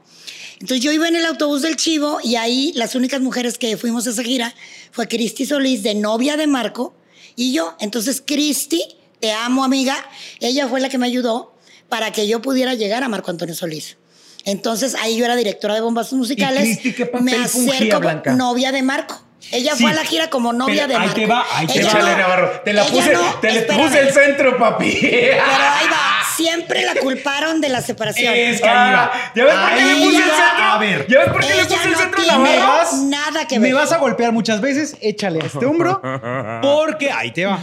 Entonces 0.60 0.84
yo 0.84 0.92
iba 0.92 1.08
en 1.08 1.16
el 1.16 1.24
autobús 1.24 1.62
del 1.62 1.76
Chivo 1.76 2.18
y 2.22 2.36
ahí 2.36 2.72
las 2.74 2.94
únicas 2.94 3.22
mujeres 3.22 3.56
que 3.56 3.78
fuimos 3.78 4.06
a 4.06 4.10
esa 4.10 4.22
gira 4.22 4.54
fue 4.92 5.08
Cristi 5.08 5.46
Solís, 5.46 5.82
de 5.82 5.94
novia 5.94 6.36
de 6.36 6.46
Marco, 6.46 6.92
y 7.34 7.54
yo. 7.54 7.76
Entonces 7.80 8.22
Cristi, 8.26 8.82
te 9.20 9.32
amo 9.32 9.64
amiga, 9.64 9.96
ella 10.40 10.66
fue 10.68 10.80
la 10.80 10.88
que 10.88 10.98
me 10.98 11.06
ayudó 11.06 11.54
para 11.88 12.10
que 12.12 12.26
yo 12.26 12.40
pudiera 12.42 12.74
llegar 12.74 13.02
a 13.04 13.08
Marco 13.08 13.30
Antonio 13.30 13.54
Solís. 13.54 13.96
Entonces 14.44 14.94
ahí 14.94 15.16
yo 15.18 15.24
era 15.24 15.36
directora 15.36 15.74
de 15.74 15.80
bombazos 15.82 16.14
musicales. 16.14 16.62
Cristi 16.62 16.92
qué 16.94 17.06
papel 17.06 17.24
me 17.24 17.34
acerco, 17.34 18.00
novia 18.32 18.72
de 18.72 18.82
Marco. 18.82 19.20
Ella 19.52 19.74
Sí, 19.74 19.82
fue 19.82 19.90
a 19.92 19.94
la 19.94 20.04
gira 20.04 20.30
como 20.30 20.52
novia 20.52 20.86
de 20.86 20.94
ahí 20.94 21.00
Marco. 21.00 21.14
te 21.14 21.26
va, 21.26 21.44
ahí 21.52 21.66
te 21.66 21.82
va. 21.82 21.92
no- 21.94 22.16
Navarro. 22.16 22.60
Te 22.64 22.72
la 22.72 22.84
puse, 22.84 23.12
no, 23.12 23.34
te 23.40 23.52
le 23.52 23.62
puse 23.62 24.00
el 24.00 24.12
centro, 24.12 24.56
papi. 24.58 24.98
Pero 25.00 25.42
ahí 25.42 25.86
va, 25.90 26.09
siempre 26.40 26.82
la 26.84 26.94
culparon 26.96 27.60
de 27.60 27.68
la 27.68 27.80
separación. 27.82 28.34
Es 28.34 28.60
que. 28.60 28.68
Ah, 28.68 29.10
¿Ya 29.34 29.44
ves 29.44 29.54
por 29.54 29.70
qué 29.76 29.84
le 29.84 29.94
puse 29.94 30.16
el 30.16 30.22
centro? 30.24 30.64
A 30.64 30.78
ver. 30.78 31.06
¿Ya 31.08 31.18
ves 31.20 31.28
por 31.28 31.40
qué 31.40 31.46
le 31.48 31.54
Ella 31.54 31.68
puse 31.68 31.84
el 31.84 31.92
no 31.92 31.98
centro 31.98 32.20
a 32.22 32.24
tiene 32.24 32.56
Navarro? 32.58 32.96
nada 33.04 33.46
que 33.48 33.58
ver. 33.58 33.68
Me 33.70 33.74
vas 33.74 33.92
a 33.92 33.98
golpear 33.98 34.32
muchas 34.32 34.60
veces, 34.60 34.96
échale 35.00 35.40
a 35.42 35.46
este 35.46 35.66
hombro. 35.66 36.00
Porque 36.62 37.10
ahí 37.10 37.32
te 37.32 37.46
va. 37.46 37.58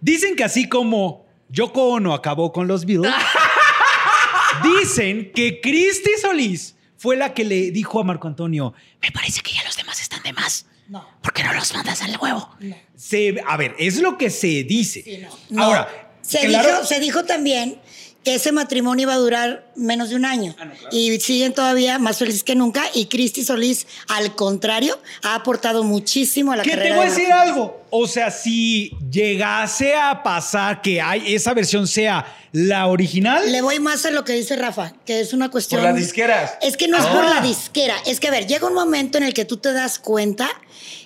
Dicen 0.00 0.36
que 0.36 0.44
así 0.44 0.68
como 0.68 1.26
Yoko 1.48 1.88
Ono 1.90 2.14
acabó 2.14 2.52
con 2.52 2.66
los 2.66 2.84
Beatles, 2.86 3.12
dicen 4.80 5.32
que 5.34 5.60
Cristi 5.60 6.10
Solís 6.20 6.76
fue 6.96 7.16
la 7.16 7.34
que 7.34 7.44
le 7.44 7.70
dijo 7.70 8.00
a 8.00 8.04
Marco 8.04 8.28
Antonio: 8.28 8.74
Me 9.02 9.10
parece 9.10 9.40
que 9.42 9.52
ya 9.52 9.64
los 9.64 9.76
demás 9.76 10.00
están 10.00 10.22
de 10.22 10.32
más. 10.32 10.66
No. 10.88 11.06
¿Por 11.22 11.32
qué 11.32 11.42
no 11.42 11.52
los 11.54 11.72
mandas 11.74 12.02
al 12.02 12.16
huevo? 12.18 12.48
No. 12.60 12.76
Se- 12.94 13.36
a 13.46 13.56
ver, 13.56 13.74
es 13.78 14.00
lo 14.00 14.18
que 14.18 14.28
se 14.30 14.64
dice. 14.64 15.02
Sí, 15.02 15.18
no. 15.18 15.30
No. 15.50 15.64
Ahora, 15.64 15.88
se, 16.20 16.40
claro- 16.46 16.68
dijo, 16.68 16.84
se 16.84 17.00
dijo 17.00 17.24
también 17.24 17.78
que 18.24 18.34
ese 18.34 18.52
matrimonio 18.52 19.02
iba 19.04 19.14
a 19.14 19.18
durar 19.18 19.66
menos 19.76 20.08
de 20.08 20.16
un 20.16 20.24
año. 20.24 20.54
Ah, 20.58 20.72
Y 20.90 21.20
siguen 21.20 21.52
todavía 21.52 21.98
más 21.98 22.18
felices 22.18 22.42
que 22.42 22.54
nunca. 22.54 22.82
Y 22.94 23.06
Cristi 23.06 23.44
Solís, 23.44 23.86
al 24.08 24.34
contrario, 24.34 24.98
ha 25.22 25.34
aportado 25.34 25.84
muchísimo 25.84 26.52
a 26.52 26.56
la 26.56 26.62
¿Qué 26.62 26.70
carrera 26.70 26.90
te 26.90 26.96
voy 26.96 27.06
a 27.06 27.10
de 27.10 27.16
decir 27.16 27.32
algo? 27.32 27.84
O 27.90 28.08
sea, 28.08 28.30
si 28.30 28.90
llegase 29.10 29.94
a 29.94 30.22
pasar 30.22 30.80
que 30.82 31.00
hay, 31.00 31.34
esa 31.34 31.52
versión 31.54 31.86
sea 31.86 32.24
la 32.52 32.86
original, 32.86 33.50
Le 33.52 33.62
voy 33.62 33.78
más 33.78 34.04
a 34.06 34.10
lo 34.10 34.24
que 34.24 34.32
dice 34.32 34.56
Rafa, 34.56 34.94
que 35.04 35.20
es 35.20 35.32
una 35.32 35.50
cuestión. 35.50 35.80
Por 35.82 35.90
las 35.90 35.98
disqueras. 35.98 36.54
Es 36.62 36.76
que 36.76 36.88
no 36.88 36.96
es 36.96 37.04
Ah. 37.04 37.12
por 37.12 37.24
la 37.24 37.40
disquera. 37.40 37.96
Es 38.06 38.20
que, 38.20 38.28
a 38.28 38.30
ver, 38.30 38.46
llega 38.46 38.66
un 38.66 38.74
momento 38.74 39.18
en 39.18 39.24
el 39.24 39.34
que 39.34 39.44
tú 39.44 39.58
te 39.58 39.72
das 39.72 39.98
cuenta 39.98 40.48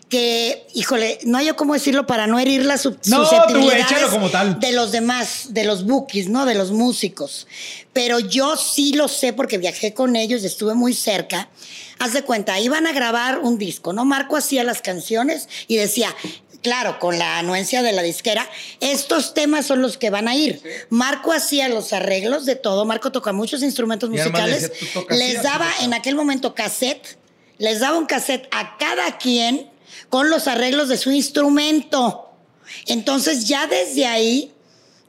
que, 0.09 0.67
híjole, 0.75 1.19
no 1.25 1.37
hay 1.39 1.47
yo 1.47 1.57
cómo 1.57 1.75
decirlo 1.75 2.07
para 2.07 2.27
no 2.27 2.39
herir 2.39 2.65
las 2.65 2.81
sub- 2.83 2.99
No, 3.07 3.19
tú 3.19 3.25
susceptibilidades 3.27 3.85
échalo 3.85 4.11
como 4.11 4.31
tal. 4.31 4.59
de 4.59 4.73
los 4.73 4.91
demás, 4.91 5.49
de 5.51 5.65
los 5.65 5.85
bookies, 5.85 6.29
¿no? 6.29 6.47
De 6.47 6.55
los 6.55 6.71
músicos. 6.71 7.47
Pero 7.93 8.19
yo 8.19 8.57
sí 8.57 8.95
lo 8.95 9.09
sé 9.09 9.33
porque 9.33 9.59
viajé 9.59 9.93
con 9.93 10.17
ellos, 10.17 10.45
estuve 10.45 10.75
muy 10.75 10.95
cerca. 10.95 11.51
Haz 11.99 12.13
de 12.15 12.23
cuenta, 12.23 12.59
iban 12.61 12.87
a 12.87 12.93
grabar 12.93 13.41
un 13.41 13.59
disco, 13.59 13.93
¿no? 13.93 14.05
Marco 14.05 14.37
hacía 14.37 14.65
las 14.65 14.81
canciones 14.81 15.49
y 15.67 15.77
decía, 15.77 16.15
claro, 16.63 16.99
con 16.99 17.19
la 17.19 17.39
anuencia 17.39 17.83
de 17.83 17.93
la 17.93 18.03
disquera, 18.03 18.49
estos 18.81 19.35
temas 19.35 19.67
son 19.67 19.83
los 19.83 19.99
que 19.99 20.09
van 20.11 20.27
a 20.29 20.35
ir. 20.37 20.63
Marco 20.91 21.33
hacía 21.33 21.69
los 21.69 21.93
arreglos 21.93 22.47
de 22.47 22.57
todo, 22.57 22.85
Marco 22.85 23.13
toca 23.13 23.33
muchos 23.33 23.63
instrumentos 23.63 24.09
musicales, 24.11 24.71
decía, 24.71 24.79
"Tú 24.95 25.01
tocas 25.01 25.19
les 25.19 25.43
daba 25.43 25.69
así". 25.69 25.85
en 25.85 25.93
aquel 25.95 26.15
momento 26.15 26.55
cassette, 26.55 27.19
les 27.59 27.81
daba 27.81 27.99
un 27.99 28.07
cassette 28.07 28.49
a 28.53 28.77
cada 28.79 29.19
quien 29.19 29.69
con 30.09 30.31
los 30.31 30.47
arreglos 30.47 30.89
de 30.89 30.97
su 30.97 31.11
instrumento. 31.11 32.31
Entonces 32.87 33.47
ya 33.47 33.67
desde 33.67 34.07
ahí 34.07 34.53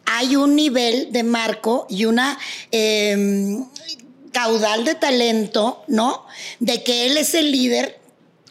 hay 0.06 0.36
un 0.36 0.56
nivel 0.56 1.12
de 1.12 1.24
marco 1.24 1.86
y 1.89 2.06
una 2.06 2.39
eh, 2.72 3.60
caudal 4.32 4.86
de 4.86 4.96
talento, 4.96 5.84
¿no? 5.88 6.25
De 6.60 6.84
que 6.84 7.06
él 7.06 7.18
es 7.18 7.34
el 7.34 7.51
líder, 7.51 8.00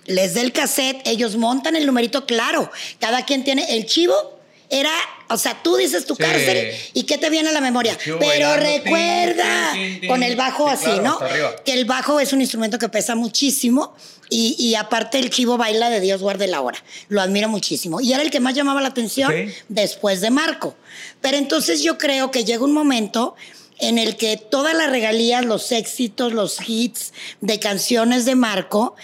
les 0.07 0.35
da 0.35 0.41
el 0.41 0.53
cassette, 0.53 1.07
ellos 1.07 1.37
montan 1.37 1.77
el 1.77 1.87
numerito, 1.87 2.27
claro, 2.27 2.71
cada 2.99 3.25
quien 3.25 3.45
tiene 3.45 3.77
el 3.77 3.87
chivo. 3.87 4.38
Era, 4.71 4.91
o 5.31 5.37
sea, 5.39 5.63
tú 5.63 5.77
dices 5.77 6.05
tu 6.05 6.15
Sí. 6.15 6.23
cárcel 6.23 6.73
y 6.93 7.05
qué 7.05 7.17
te 7.17 7.31
viene 7.31 7.49
a 7.49 7.53
la 7.53 7.61
memoria. 7.63 7.97
Pero 8.05 8.57
recuerda, 8.57 9.73
con 10.07 10.23
el 10.23 10.37
bajo 10.37 10.67
Sí, 10.69 10.75
así, 10.75 10.85
claro, 11.01 11.03
¿no? 11.03 11.19
Que 11.65 11.73
el 11.73 11.85
bajo 11.85 12.21
es 12.21 12.33
un 12.33 12.41
instrumento 12.41 12.79
que 12.79 12.89
pesa 12.89 13.15
muchísimo 13.15 13.95
y, 14.31 14.57
y 14.59 14.75
aparte 14.75 15.19
el 15.19 15.31
chivo 15.31 15.57
baila 15.57 15.89
de 15.91 16.01
Dios 16.01 16.21
guarde 16.21 16.47
la 16.49 16.61
hora. 16.61 16.83
Lo 17.09 17.21
admiro 17.23 17.49
muchísimo. 17.49 18.01
Y 18.01 18.13
era 18.13 18.23
el 18.23 18.31
que 18.31 18.41
más 18.41 18.55
llamaba 18.55 18.81
la 18.81 18.89
atención 18.89 19.33
Sí. 19.33 19.55
después 19.69 20.21
de 20.21 20.31
Marco. 20.31 20.77
Pero 21.21 21.37
entonces 21.39 21.83
yo 21.83 21.97
creo 21.99 22.31
que 22.31 22.45
llega 22.45 22.65
un 22.65 22.73
momento 22.73 23.35
en 23.81 23.97
el 23.97 24.17
que 24.17 24.37
todas 24.37 24.75
las 24.75 24.91
regalías, 24.91 25.45
los 25.47 25.71
éxitos, 25.73 26.33
los 26.33 26.59
hits 26.69 27.13
de 27.41 27.59
canciones 27.61 28.25
de 28.25 28.35
Marco, 28.35 28.97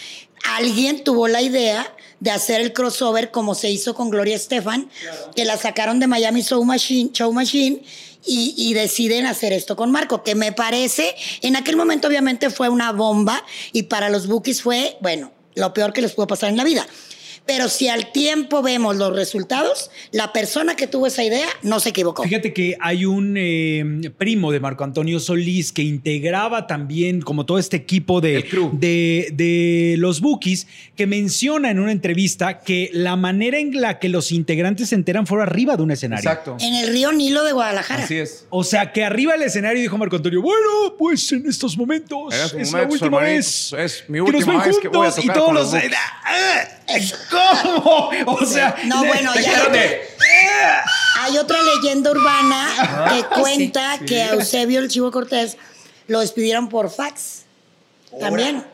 alguien 0.56 1.04
tuvo 1.04 1.28
la 1.28 1.40
idea 1.42 1.93
de 2.24 2.30
hacer 2.30 2.62
el 2.62 2.72
crossover 2.72 3.30
como 3.30 3.54
se 3.54 3.70
hizo 3.70 3.94
con 3.94 4.08
Gloria 4.08 4.34
Estefan, 4.34 4.88
que 5.36 5.44
la 5.44 5.58
sacaron 5.58 6.00
de 6.00 6.06
Miami 6.06 6.40
Show 6.40 6.64
Machine, 6.64 7.10
Show 7.12 7.30
Machine 7.34 7.82
y, 8.24 8.54
y 8.56 8.72
deciden 8.72 9.26
hacer 9.26 9.52
esto 9.52 9.76
con 9.76 9.90
Marco, 9.90 10.22
que 10.22 10.34
me 10.34 10.50
parece, 10.50 11.14
en 11.42 11.54
aquel 11.54 11.76
momento 11.76 12.08
obviamente 12.08 12.48
fue 12.48 12.70
una 12.70 12.92
bomba 12.92 13.44
y 13.72 13.82
para 13.82 14.08
los 14.08 14.26
Bookies 14.26 14.62
fue, 14.62 14.96
bueno, 15.02 15.32
lo 15.54 15.74
peor 15.74 15.92
que 15.92 16.00
les 16.00 16.12
pudo 16.12 16.26
pasar 16.26 16.48
en 16.48 16.56
la 16.56 16.64
vida. 16.64 16.86
Pero 17.46 17.68
si 17.68 17.88
al 17.88 18.10
tiempo 18.12 18.62
vemos 18.62 18.96
los 18.96 19.14
resultados, 19.14 19.90
la 20.12 20.32
persona 20.32 20.76
que 20.76 20.86
tuvo 20.86 21.06
esa 21.06 21.22
idea 21.22 21.46
no 21.62 21.78
se 21.78 21.90
equivocó. 21.90 22.22
Fíjate 22.22 22.54
que 22.54 22.76
hay 22.80 23.04
un 23.04 23.34
eh, 23.36 24.10
primo 24.16 24.50
de 24.50 24.60
Marco 24.60 24.82
Antonio 24.84 25.20
Solís 25.20 25.70
que 25.72 25.82
integraba 25.82 26.66
también 26.66 27.20
como 27.20 27.44
todo 27.44 27.58
este 27.58 27.76
equipo 27.76 28.20
de, 28.20 28.46
de, 28.72 29.28
de 29.32 29.96
los 29.98 30.20
Bookies, 30.20 30.66
que 30.96 31.06
menciona 31.06 31.70
en 31.70 31.80
una 31.80 31.92
entrevista 31.92 32.60
que 32.60 32.90
la 32.92 33.16
manera 33.16 33.58
en 33.58 33.80
la 33.80 33.98
que 33.98 34.08
los 34.08 34.32
integrantes 34.32 34.88
se 34.88 34.94
enteran 34.94 35.26
fue 35.26 35.42
arriba 35.42 35.76
de 35.76 35.82
un 35.82 35.90
escenario. 35.90 36.28
Exacto. 36.28 36.56
En 36.60 36.74
el 36.74 36.88
río 36.88 37.12
Nilo 37.12 37.44
de 37.44 37.52
Guadalajara. 37.52 38.04
Así 38.04 38.16
es. 38.16 38.46
O 38.50 38.64
sea, 38.64 38.92
que 38.92 39.04
arriba 39.04 39.32
del 39.32 39.42
escenario 39.42 39.82
dijo 39.82 39.98
Marco 39.98 40.16
Antonio, 40.16 40.40
bueno, 40.40 40.96
pues 40.98 41.30
en 41.32 41.46
estos 41.46 41.76
momentos 41.76 42.34
es 42.54 42.72
la 42.72 42.84
última 42.84 43.20
vez 43.20 43.74
es 43.76 44.04
mi 44.08 44.18
que 44.24 44.32
nos 44.32 44.34
última 44.34 44.64
vez 44.64 44.78
que 44.78 44.88
voy 44.88 45.06
a 45.06 45.10
juntos 45.10 45.24
y 45.24 45.28
tocar 45.28 45.36
todos 45.36 45.70
con 45.70 45.80
los... 45.80 45.94
¿Cómo? 47.34 48.10
O 48.26 48.44
sea... 48.46 48.76
No, 48.84 49.04
bueno, 49.04 49.32
ya. 49.34 49.68
de- 49.68 50.02
Hay 51.20 51.36
otra 51.38 51.58
leyenda 51.62 52.10
urbana 52.10 52.68
Ah, 52.78 53.12
que 53.14 53.24
cuenta 53.40 53.98
que 54.06 54.22
a 54.22 54.32
Eusebio 54.34 54.80
el 54.80 54.88
Chivo 54.88 55.10
Cortés 55.10 55.56
lo 56.06 56.20
despidieron 56.20 56.68
por 56.68 56.90
fax. 56.90 57.44
También. 58.20 58.64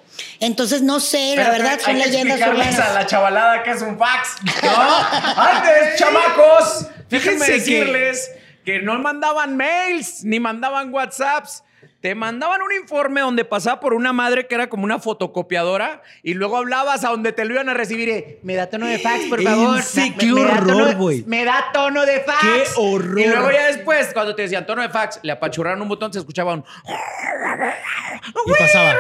Entonces, 0.41 0.83
no 0.83 1.01
sé, 1.01 1.35
la 1.37 1.51
verdad, 1.51 1.73
hay 1.79 1.81
son 1.81 1.97
que 1.97 2.07
leyendas 2.07 2.41
urbanas. 2.49 2.79
a 2.79 2.93
la 2.93 3.07
chavalada 3.07 3.63
que 3.63 3.71
es 3.71 3.81
un 3.83 3.99
fax. 3.99 4.29
¿No? 4.63 5.43
Antes, 5.43 5.99
chamacos, 5.99 6.87
Fíjense 7.09 7.47
que- 7.47 7.53
decirles 7.53 8.31
que... 8.65 8.81
no 8.81 8.99
mandaban 8.99 9.57
mails 9.57 10.23
ni 10.25 10.39
mandaban 10.41 10.93
WhatsApps. 10.93 11.63
Te 12.01 12.15
mandaban 12.15 12.63
un 12.63 12.73
informe 12.73 13.21
donde 13.21 13.45
pasaba 13.45 13.79
por 13.79 13.93
una 13.93 14.15
madre 14.15 14.47
que 14.47 14.55
era 14.55 14.71
como 14.71 14.85
una 14.85 14.99
fotocopiadora 14.99 16.03
y 16.23 16.33
luego 16.33 16.57
hablabas 16.57 17.05
a 17.05 17.11
donde 17.11 17.33
te 17.33 17.45
lo 17.45 17.53
iban 17.53 17.69
a 17.69 17.75
recibir. 17.75 18.09
y, 18.09 18.39
Me 18.43 18.55
da 18.55 18.71
tono 18.71 18.87
de 18.87 18.99
fax, 18.99 19.27
por 19.27 19.43
favor. 19.43 19.83
sí, 19.83 20.15
qué 20.19 20.27
me 20.27 20.41
horror, 20.41 20.97
güey. 20.97 21.25
Me 21.27 21.45
da 21.45 21.67
tono 21.75 22.07
de 22.07 22.21
fax. 22.21 22.41
Qué 22.41 22.65
horror. 22.77 23.21
Y 23.21 23.27
luego 23.27 23.51
ya 23.51 23.67
después, 23.67 24.15
cuando 24.15 24.35
te 24.35 24.43
decían 24.43 24.65
tono 24.65 24.81
de 24.81 24.89
fax, 24.89 25.21
le 25.23 25.33
apachurraron 25.33 25.83
un 25.83 25.89
botón, 25.89 26.11
se 26.11 26.21
escuchaba 26.21 26.55
un... 26.55 26.65
Y 28.47 28.53
pasaba. 28.59 28.95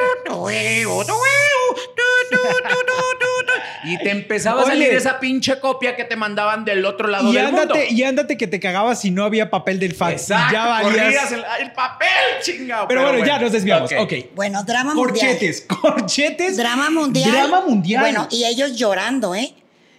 Y 3.84 3.98
te 3.98 4.10
empezaba 4.10 4.62
a 4.62 4.66
salir 4.66 4.88
esa 4.92 5.18
pinche 5.20 5.58
copia 5.60 5.96
que 5.96 6.04
te 6.04 6.16
mandaban 6.16 6.64
del 6.64 6.84
otro 6.84 7.08
lado 7.08 7.30
Y 7.30 7.34
del 7.34 7.46
mundo. 7.46 7.62
ándate, 7.62 7.88
y 7.90 8.02
ándate 8.02 8.36
que 8.36 8.46
te 8.46 8.60
cagabas 8.60 9.00
si 9.00 9.10
no 9.10 9.24
había 9.24 9.50
papel 9.50 9.78
del 9.78 9.94
fax. 9.94 10.12
y 10.12 10.14
Exacto, 10.32 10.52
ya 10.52 10.66
valías. 10.66 11.32
el, 11.32 11.44
el 11.60 11.72
papel, 11.72 12.08
chingado. 12.42 12.88
Pero, 12.88 13.02
bueno, 13.02 13.24
ya 13.24 13.38
nos 13.38 13.52
desviamos. 13.52 13.90
Ok. 13.98 14.12
Bueno, 14.34 14.62
drama 14.64 14.94
mundial. 14.94 15.16
Corchetes, 15.30 15.60
corchetes. 15.82 16.56
Drama 16.56 16.90
mundial. 16.90 17.30
Drama 17.32 17.60
mundial. 17.62 18.02
Bueno, 18.02 18.28
y 18.30 18.44
ellos 18.44 18.76
llorando, 18.76 19.34
¿eh? 19.34 19.54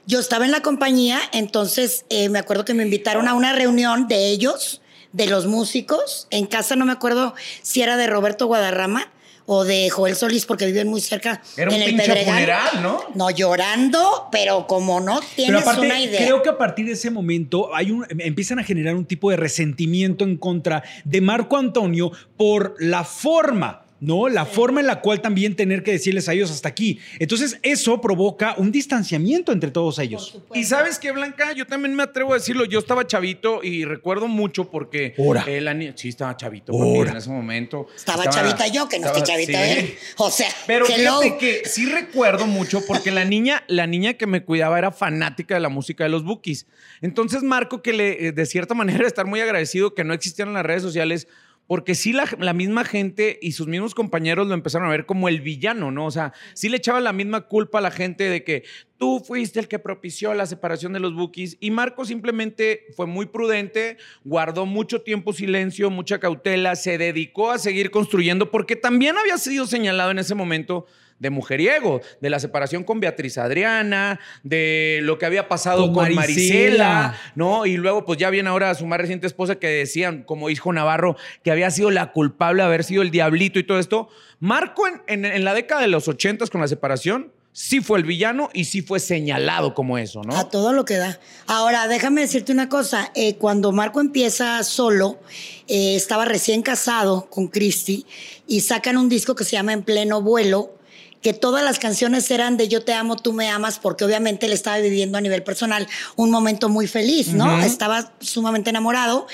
Yo 0.07 0.19
estaba 0.19 0.45
en 0.45 0.51
la 0.51 0.61
compañía, 0.61 1.19
entonces 1.31 2.05
eh, 2.09 2.27
me 2.29 2.39
acuerdo 2.39 2.65
que 2.65 2.73
me 2.73 2.83
invitaron 2.83 3.27
a 3.27 3.33
una 3.33 3.53
reunión 3.53 4.07
de 4.07 4.27
ellos, 4.29 4.81
de 5.13 5.27
los 5.27 5.45
músicos. 5.45 6.27
En 6.31 6.47
casa 6.47 6.75
no 6.75 6.85
me 6.85 6.91
acuerdo 6.91 7.35
si 7.61 7.81
era 7.81 7.97
de 7.97 8.07
Roberto 8.07 8.47
Guadarrama 8.47 9.09
o 9.45 9.63
de 9.63 9.89
Joel 9.89 10.15
Solís, 10.15 10.45
porque 10.45 10.65
viven 10.65 10.87
muy 10.87 11.01
cerca 11.01 11.41
Era 11.57 11.69
un 11.69 11.75
en 11.75 11.81
el 11.81 11.89
pinche 11.89 12.05
Pedregal. 12.07 12.33
funeral, 12.33 12.83
¿no? 12.83 12.99
No, 13.15 13.29
llorando, 13.31 14.27
pero 14.31 14.67
como 14.67 14.99
no 14.99 15.19
Pero 15.19 15.27
tienes 15.35 15.61
aparte, 15.61 15.81
una 15.85 15.99
idea. 15.99 16.21
creo 16.25 16.41
que 16.43 16.49
a 16.49 16.57
partir 16.57 16.85
de 16.85 16.93
ese 16.93 17.09
momento 17.11 17.75
hay 17.75 17.91
un, 17.91 18.05
empiezan 18.19 18.59
a 18.59 18.63
generar 18.63 18.95
un 18.95 19.05
tipo 19.05 19.29
de 19.31 19.37
resentimiento 19.37 20.23
en 20.23 20.37
contra 20.37 20.83
de 21.03 21.21
Marco 21.21 21.57
Antonio 21.57 22.11
por 22.37 22.75
la 22.79 23.03
forma. 23.03 23.80
¿No? 24.01 24.27
La 24.29 24.45
forma 24.45 24.81
en 24.81 24.87
la 24.87 24.99
cual 24.99 25.21
también 25.21 25.55
tener 25.55 25.83
que 25.83 25.91
decirles 25.91 26.27
a 26.27 26.33
ellos 26.33 26.49
hasta 26.49 26.67
aquí. 26.67 26.99
Entonces, 27.19 27.59
eso 27.61 28.01
provoca 28.01 28.55
un 28.57 28.71
distanciamiento 28.71 29.51
entre 29.51 29.69
todos 29.69 29.99
ellos. 29.99 30.39
Y 30.55 30.63
sabes 30.63 30.97
qué, 30.97 31.11
Blanca, 31.11 31.53
yo 31.53 31.67
también 31.67 31.95
me 31.95 32.01
atrevo 32.03 32.31
a 32.31 32.37
decirlo. 32.37 32.65
Yo 32.65 32.79
estaba 32.79 33.05
chavito 33.05 33.63
y 33.63 33.85
recuerdo 33.85 34.27
mucho 34.27 34.71
porque. 34.71 35.13
Ora. 35.17 35.45
eh, 35.47 35.61
la 35.61 35.73
sí, 35.95 36.09
estaba 36.09 36.35
chavito 36.35 36.73
en 36.73 37.15
ese 37.15 37.29
momento. 37.29 37.87
Estaba, 37.95 38.27
chavita 38.27 38.67
yo, 38.67 38.89
que 38.89 38.97
no 38.97 39.05
estoy 39.05 39.21
estaba- 39.21 39.39
chavita 39.39 39.65
sí. 39.65 39.79
él. 39.79 39.93
O 40.17 40.31
sea, 40.31 40.47
Pero 40.65 40.85
hello. 40.89 41.19
fíjate 41.21 41.37
que 41.37 41.69
sí 41.69 41.85
recuerdo 41.85 42.47
mucho 42.47 42.81
porque 42.87 43.11
la 43.11 43.23
niña, 43.23 43.63
la 43.67 43.85
niña 43.85 44.15
que 44.15 44.25
me 44.25 44.43
cuidaba 44.43 44.79
era 44.79 44.91
fanática 44.91 45.53
de 45.53 45.59
la 45.59 45.69
música 45.69 46.03
de 46.03 46.09
los 46.09 46.23
Bookies. 46.23 46.65
Entonces, 47.01 47.43
Marco, 47.43 47.83
que 47.83 47.93
le, 47.93 48.27
eh, 48.27 48.31
de 48.31 48.45
cierta 48.47 48.73
manera, 48.73 49.05
estar 49.07 49.27
muy 49.27 49.41
agradecido 49.41 49.93
que 49.93 50.03
no 50.03 50.15
existieran 50.15 50.55
las 50.55 50.65
redes 50.65 50.81
sociales, 50.81 51.27
porque 51.71 51.95
sí 51.95 52.11
la, 52.11 52.53
misma 52.53 52.83
gente 52.83 53.39
y 53.41 53.53
sus 53.53 53.65
mismos 53.65 53.95
compañeros 53.95 54.45
lo 54.45 54.53
empezaron 54.53 54.89
a 54.89 54.91
ver 54.91 55.05
como 55.05 55.29
el 55.29 55.39
villano, 55.39 55.89
¿no? 55.89 56.05
O 56.05 56.11
sea, 56.11 56.33
sí 56.53 56.67
le 56.67 56.75
echaban 56.75 57.05
la 57.05 57.13
misma 57.13 57.47
culpa 57.47 57.77
a 57.77 57.81
la 57.81 57.91
gente 57.91 58.25
de 58.25 58.43
que 58.43 58.65
tú 58.97 59.23
fuiste 59.25 59.61
el 59.61 59.69
que 59.69 59.79
propició 59.79 60.33
la 60.33 60.45
separación 60.45 60.91
de 60.91 60.99
los 60.99 61.15
bookies 61.15 61.55
y 61.61 61.71
Marco 61.71 62.03
simplemente 62.03 62.87
fue 62.97 63.05
muy 63.07 63.27
prudente, 63.27 63.95
guardó 64.25 64.65
mucho 64.65 65.01
tiempo 65.03 65.31
silencio, 65.31 65.89
mucha 65.89 66.19
cautela, 66.19 66.75
se 66.75 66.97
dedicó 66.97 67.51
a 67.51 67.57
seguir 67.57 67.89
construyendo 67.89 68.51
porque 68.51 68.75
también 68.75 69.17
había 69.17 69.37
sido 69.37 69.65
señalado 69.65 70.11
en 70.11 70.19
ese 70.19 70.35
momento 70.35 70.87
de 71.21 71.29
mujeriego, 71.29 72.01
de 72.19 72.31
la 72.31 72.39
separación 72.39 72.83
con 72.83 72.99
Beatriz 72.99 73.37
Adriana, 73.37 74.19
de 74.41 74.99
lo 75.03 75.19
que 75.19 75.27
había 75.27 75.47
pasado 75.47 75.93
con, 75.93 76.13
Marisela. 76.15 77.15
¿no? 77.35 77.67
Y 77.67 77.77
luego, 77.77 78.05
pues 78.05 78.17
ya 78.17 78.31
viene 78.31 78.49
ahora 78.49 78.73
su 78.73 78.87
más 78.87 78.99
reciente 78.99 79.27
esposa 79.27 79.55
que 79.55 79.67
decían, 79.67 80.23
como 80.23 80.49
hijo 80.49 80.73
Navarro, 80.73 81.15
que 81.43 81.51
había 81.51 81.69
sido 81.69 81.91
la 81.91 82.11
culpable 82.11 82.63
de 82.63 82.67
haber 82.67 82.83
sido 82.83 83.03
el 83.03 83.11
diablito 83.11 83.59
y 83.59 83.63
todo 83.63 83.77
esto. 83.77 84.09
Marco 84.39 84.83
en, 85.07 85.23
en, 85.25 85.43
la 85.43 85.53
década 85.53 85.81
de 85.81 85.89
los 85.89 86.07
ochentas 86.07 86.49
con 86.49 86.59
la 86.59 86.67
separación, 86.67 87.31
sí 87.53 87.81
fue 87.81 87.99
el 87.99 88.05
villano 88.05 88.49
y 88.51 88.65
sí 88.65 88.81
fue 88.81 88.99
señalado 88.99 89.75
como 89.75 89.99
eso, 89.99 90.23
¿no? 90.23 90.35
A 90.35 90.49
todo 90.49 90.73
lo 90.73 90.85
que 90.85 90.97
da. 90.97 91.19
Ahora, 91.45 91.87
déjame 91.87 92.21
decirte 92.21 92.51
una 92.51 92.67
cosa. 92.67 93.11
Eh, 93.13 93.35
cuando 93.35 93.71
Marco 93.71 94.01
empieza 94.01 94.63
solo, 94.63 95.19
eh, 95.67 95.95
estaba 95.95 96.25
recién 96.25 96.63
casado 96.63 97.27
con 97.29 97.47
Christy 97.47 98.07
y 98.47 98.61
sacan 98.61 98.97
un 98.97 99.07
disco 99.07 99.35
que 99.35 99.43
se 99.43 99.51
llama 99.51 99.73
En 99.73 99.83
pleno 99.83 100.23
vuelo 100.23 100.80
que 101.21 101.33
todas 101.33 101.63
las 101.63 101.79
canciones 101.79 102.29
eran 102.31 102.57
de 102.57 102.67
yo 102.67 102.83
te 102.83 102.93
amo, 102.93 103.15
tú 103.15 103.33
me 103.33 103.49
amas, 103.49 103.79
porque 103.79 104.03
obviamente 104.03 104.47
él 104.47 104.53
estaba 104.53 104.77
viviendo 104.79 105.17
a 105.17 105.21
nivel 105.21 105.43
personal 105.43 105.87
un 106.15 106.31
momento 106.31 106.67
muy 106.67 106.87
feliz, 106.87 107.29
¿no? 107.29 107.61
Estaba 107.61 108.11
sumamente 108.19 108.71
enamorado 108.71 109.27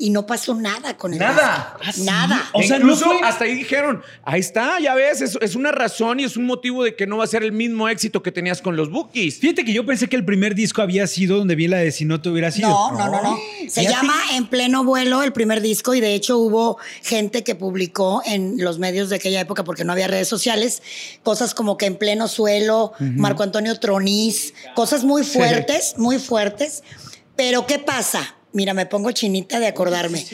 y 0.00 0.10
no 0.10 0.26
pasó 0.26 0.54
nada 0.54 0.96
con 0.96 1.12
él. 1.12 1.18
Nada. 1.18 1.76
¿Ah, 1.84 1.92
nada. 1.98 2.50
O 2.54 2.62
sea, 2.62 2.78
incluso 2.78 3.06
hasta 3.22 3.44
ahí 3.44 3.54
dijeron, 3.54 4.02
ahí 4.24 4.40
está, 4.40 4.80
ya 4.80 4.94
ves, 4.94 5.20
es, 5.20 5.54
una 5.54 5.72
razón 5.72 6.20
y 6.20 6.24
es 6.24 6.38
un 6.38 6.46
motivo 6.46 6.82
de 6.82 6.96
que 6.96 7.06
no 7.06 7.18
va 7.18 7.24
a 7.24 7.26
ser 7.26 7.42
el 7.42 7.52
mismo 7.52 7.86
éxito 7.86 8.22
que 8.22 8.32
tenías 8.32 8.62
con 8.62 8.76
los 8.76 8.90
Bookies. 8.90 9.38
Fíjate 9.38 9.64
que 9.64 9.74
yo 9.74 9.84
pensé 9.84 10.08
que 10.08 10.16
el 10.16 10.24
primer 10.24 10.54
disco 10.54 10.80
había 10.80 11.06
sido 11.06 11.36
donde 11.36 11.54
vi 11.54 11.68
la 11.68 11.76
de 11.76 11.92
Si 11.92 12.06
no 12.06 12.22
te 12.22 12.30
hubiera 12.30 12.50
sido. 12.50 12.70
No, 12.70 12.92
no, 12.92 13.10
no, 13.10 13.22
no. 13.22 13.38
Se 13.68 13.84
llama 13.84 14.14
En 14.32 14.46
pleno 14.46 14.84
vuelo 14.84 15.22
el 15.22 15.32
primer 15.32 15.60
disco 15.60 15.94
y 15.94 16.00
de 16.00 16.14
hecho 16.14 16.38
hubo 16.38 16.78
gente 17.02 17.44
que 17.44 17.54
publicó 17.54 18.22
en 18.24 18.56
los 18.56 18.78
medios 18.78 19.10
de 19.10 19.16
aquella 19.16 19.40
época 19.40 19.64
porque 19.64 19.84
no 19.84 19.92
había 19.92 20.08
redes 20.08 20.28
sociales 20.28 20.82
cosas 21.22 21.52
como 21.54 21.76
que 21.76 21.86
en 21.86 21.96
pleno 21.96 22.26
suelo, 22.26 22.92
Marco 22.98 23.42
Antonio 23.42 23.78
Troniz, 23.78 24.54
cosas 24.74 25.04
muy 25.04 25.24
fuertes, 25.24 25.94
muy 25.98 26.18
fuertes. 26.18 26.82
Pero 27.36 27.66
¿qué 27.66 27.78
pasa? 27.78 28.36
Mira, 28.52 28.74
me 28.74 28.86
pongo 28.86 29.12
chinita 29.12 29.60
de 29.60 29.68
acordarme. 29.68 30.24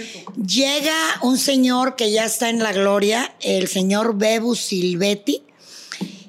Llega 0.46 0.96
un 1.23 1.37
señor 1.37 1.96
que 1.96 2.11
ya 2.11 2.25
está 2.25 2.49
en 2.49 2.61
la 2.61 2.73
gloria, 2.73 3.35
el 3.40 3.68
señor 3.68 4.16
Bebu 4.16 4.54
Silvetti, 4.54 5.42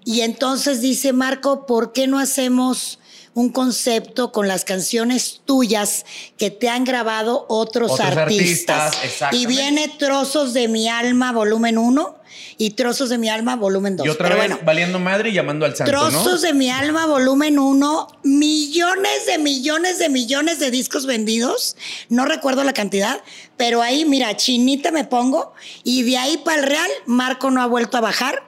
y 0.03 0.21
entonces 0.21 0.81
dice, 0.81 1.13
Marco, 1.13 1.65
¿por 1.65 1.91
qué 1.91 2.07
no 2.07 2.19
hacemos 2.19 2.99
un 3.37 3.49
concepto 3.49 4.31
con 4.31 4.47
las 4.47 4.65
canciones 4.65 5.41
tuyas 5.45 6.07
que 6.39 6.49
te 6.49 6.69
han 6.69 6.83
grabado 6.85 7.45
otros, 7.49 7.99
artistas? 7.99 8.97
y 9.31 9.45
viene 9.45 9.93
Trozos 9.99 10.55
de 10.55 10.67
mi 10.67 10.89
alma, 10.89 11.31
volumen 11.33 11.77
1 11.77 12.15
y 12.57 12.71
Trozos 12.71 13.09
de 13.09 13.19
mi 13.19 13.29
alma, 13.29 13.55
volumen 13.55 13.95
2. 13.95 14.07
Y 14.07 14.09
otra 14.09 14.33
vez 14.33 14.65
valiendo 14.65 14.97
madre 14.97 15.29
y 15.29 15.33
llamando 15.33 15.67
al 15.67 15.75
santo, 15.75 15.91
Trozos 15.91 16.41
de 16.41 16.55
mi 16.55 16.71
alma, 16.71 17.05
volumen 17.05 17.59
1, 17.59 18.07
millones 18.23 19.27
de 19.27 19.37
millones 19.37 19.99
de 19.99 20.09
millones 20.09 20.57
de 20.59 20.71
discos 20.71 21.05
vendidos. 21.05 21.77
No 22.09 22.25
recuerdo 22.25 22.63
la 22.63 22.73
cantidad, 22.73 23.21
pero 23.55 23.83
ahí, 23.83 24.03
mira, 24.03 24.35
chinita 24.35 24.89
me 24.89 25.03
pongo 25.03 25.53
y 25.83 26.01
de 26.01 26.17
ahí 26.17 26.37
para 26.37 26.61
el 26.61 26.65
Real, 26.65 26.89
Marco 27.05 27.51
no 27.51 27.61
ha 27.61 27.67
vuelto 27.67 27.97
a 27.97 28.01
bajar 28.01 28.47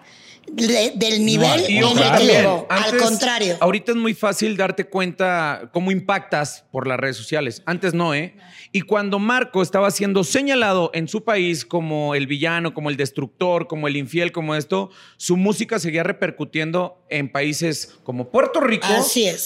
del 0.56 1.26
nivel 1.26 1.66
en 1.66 1.98
el 1.98 2.18
que 2.18 2.26
llegó. 2.26 2.68
Al 2.70 2.98
contrario. 2.98 3.58
Ahorita 3.60 3.92
es 3.92 3.98
muy 3.98 4.14
fácil 4.14 4.58
darte 4.58 4.86
cuenta 4.86 5.70
cómo 5.74 5.92
impactas 5.92 6.66
por 6.72 6.88
las 6.88 7.00
redes 7.00 7.18
sociales. 7.18 7.62
Antes 7.66 7.94
no, 7.94 8.14
¿eh? 8.14 8.36
Y 8.72 8.82
cuando 8.82 9.18
Marco 9.18 9.62
estaba 9.62 9.90
siendo 9.90 10.24
señalado 10.24 10.92
en 10.94 11.08
su 11.08 11.24
país 11.24 11.66
como 11.66 12.14
el 12.14 12.28
villano, 12.28 12.74
como 12.74 12.90
el 12.90 12.98
destructor, 12.98 13.68
como 13.68 13.88
el 13.88 13.98
infiel, 13.98 14.32
como 14.32 14.56
esto, 14.56 14.92
su 15.18 15.38
música 15.38 15.80
seguía 15.80 16.04
repercutiendo 16.04 16.99
en 17.10 17.30
países 17.30 17.96
como 18.04 18.30
Puerto 18.30 18.60
Rico 18.60 18.88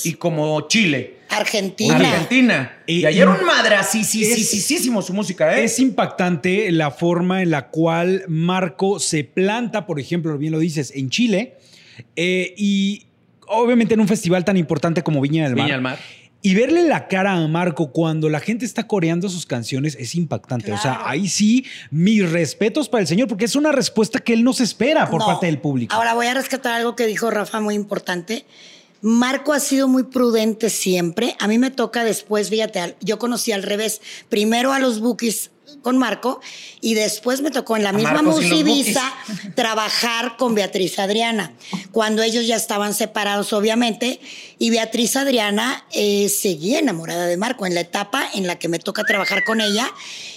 y 0.03 0.13
como 0.13 0.67
Chile. 0.67 1.15
Argentina. 1.29 1.95
Argentina. 1.95 2.77
Y, 2.85 3.05
ayer 3.05 3.27
un 3.27 3.43
madre 3.45 3.75
sí, 3.89 4.03
sí, 4.03 4.23
sí, 4.23 4.43
sí, 4.43 4.59
sí, 4.59 4.91
su 5.01 5.13
música, 5.13 5.57
¿eh? 5.57 5.63
Es 5.63 5.79
impactante 5.79 6.71
la 6.71 6.91
forma 6.91 7.41
en 7.41 7.49
la 7.51 7.69
cual 7.69 8.23
Marco 8.27 8.99
se 8.99 9.23
planta, 9.23 9.85
por 9.85 9.99
ejemplo, 9.99 10.37
bien 10.37 10.51
lo 10.51 10.59
dices, 10.59 10.91
en 10.95 11.09
Chile. 11.09 11.55
Eh, 12.15 12.53
y 12.57 13.05
obviamente 13.47 13.93
en 13.93 13.99
un 13.99 14.07
festival 14.07 14.45
tan 14.45 14.57
importante 14.57 15.03
como 15.03 15.21
Viña 15.21 15.43
del 15.45 15.55
Mar. 15.55 15.65
Viña 15.65 15.75
del 15.75 15.81
Mar. 15.81 15.99
Y 16.45 16.55
verle 16.55 16.83
la 16.83 17.07
cara 17.07 17.31
a 17.31 17.47
Marco 17.47 17.93
cuando 17.93 18.27
la 18.27 18.41
gente 18.41 18.65
está 18.65 18.85
coreando 18.85 19.29
sus 19.29 19.45
canciones 19.45 19.95
es 19.97 20.13
impactante. 20.13 20.73
O 20.73 20.77
sea, 20.77 21.01
ahí 21.05 21.29
sí, 21.29 21.65
mis 21.89 22.29
respetos 22.29 22.89
para 22.89 23.01
el 23.01 23.07
señor, 23.07 23.29
porque 23.29 23.45
es 23.45 23.55
una 23.55 23.71
respuesta 23.71 24.19
que 24.19 24.33
él 24.33 24.43
no 24.43 24.51
se 24.51 24.65
espera 24.65 25.09
por 25.09 25.25
parte 25.25 25.45
del 25.45 25.59
público. 25.59 25.95
Ahora 25.95 26.13
voy 26.13 26.27
a 26.27 26.33
rescatar 26.33 26.73
algo 26.73 26.97
que 26.97 27.07
dijo 27.07 27.31
Rafa 27.31 27.61
muy 27.61 27.75
importante. 27.75 28.45
Marco 28.99 29.53
ha 29.53 29.61
sido 29.61 29.87
muy 29.87 30.03
prudente 30.03 30.69
siempre. 30.69 31.37
A 31.39 31.47
mí 31.47 31.57
me 31.57 31.71
toca 31.71 32.03
después, 32.03 32.49
fíjate, 32.49 32.97
yo 32.99 33.19
conocí 33.19 33.53
al 33.53 33.63
revés. 33.63 34.01
Primero 34.27 34.73
a 34.73 34.79
los 34.79 34.99
bookies 34.99 35.49
con 35.83 35.99
Marco 35.99 36.41
y 36.81 36.95
después 36.95 37.41
me 37.41 37.51
tocó 37.51 37.77
en 37.77 37.83
la 37.83 37.91
misma 37.91 38.23
Musivisa 38.23 39.13
trabajar 39.55 40.37
con 40.37 40.55
Beatriz 40.55 40.97
Adriana, 40.97 41.53
cuando 41.91 42.23
ellos 42.23 42.47
ya 42.47 42.55
estaban 42.55 42.95
separados 42.95 43.53
obviamente 43.53 44.19
y 44.57 44.71
Beatriz 44.71 45.15
Adriana 45.15 45.85
eh, 45.91 46.29
seguía 46.29 46.79
enamorada 46.79 47.27
de 47.27 47.37
Marco 47.37 47.67
en 47.67 47.75
la 47.75 47.81
etapa 47.81 48.27
en 48.33 48.47
la 48.47 48.57
que 48.57 48.69
me 48.69 48.79
toca 48.79 49.03
trabajar 49.03 49.43
con 49.43 49.61
ella 49.61 49.91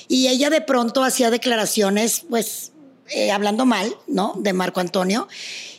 y 0.09 0.29
ella 0.29 0.51
de 0.51 0.61
pronto 0.61 1.03
hacía 1.03 1.31
declaraciones 1.31 2.25
pues 2.29 2.73
eh, 3.09 3.31
hablando 3.31 3.67
mal, 3.67 3.97
¿no? 4.09 4.35
De 4.37 4.53
Marco 4.53 4.81
Antonio 4.81 5.29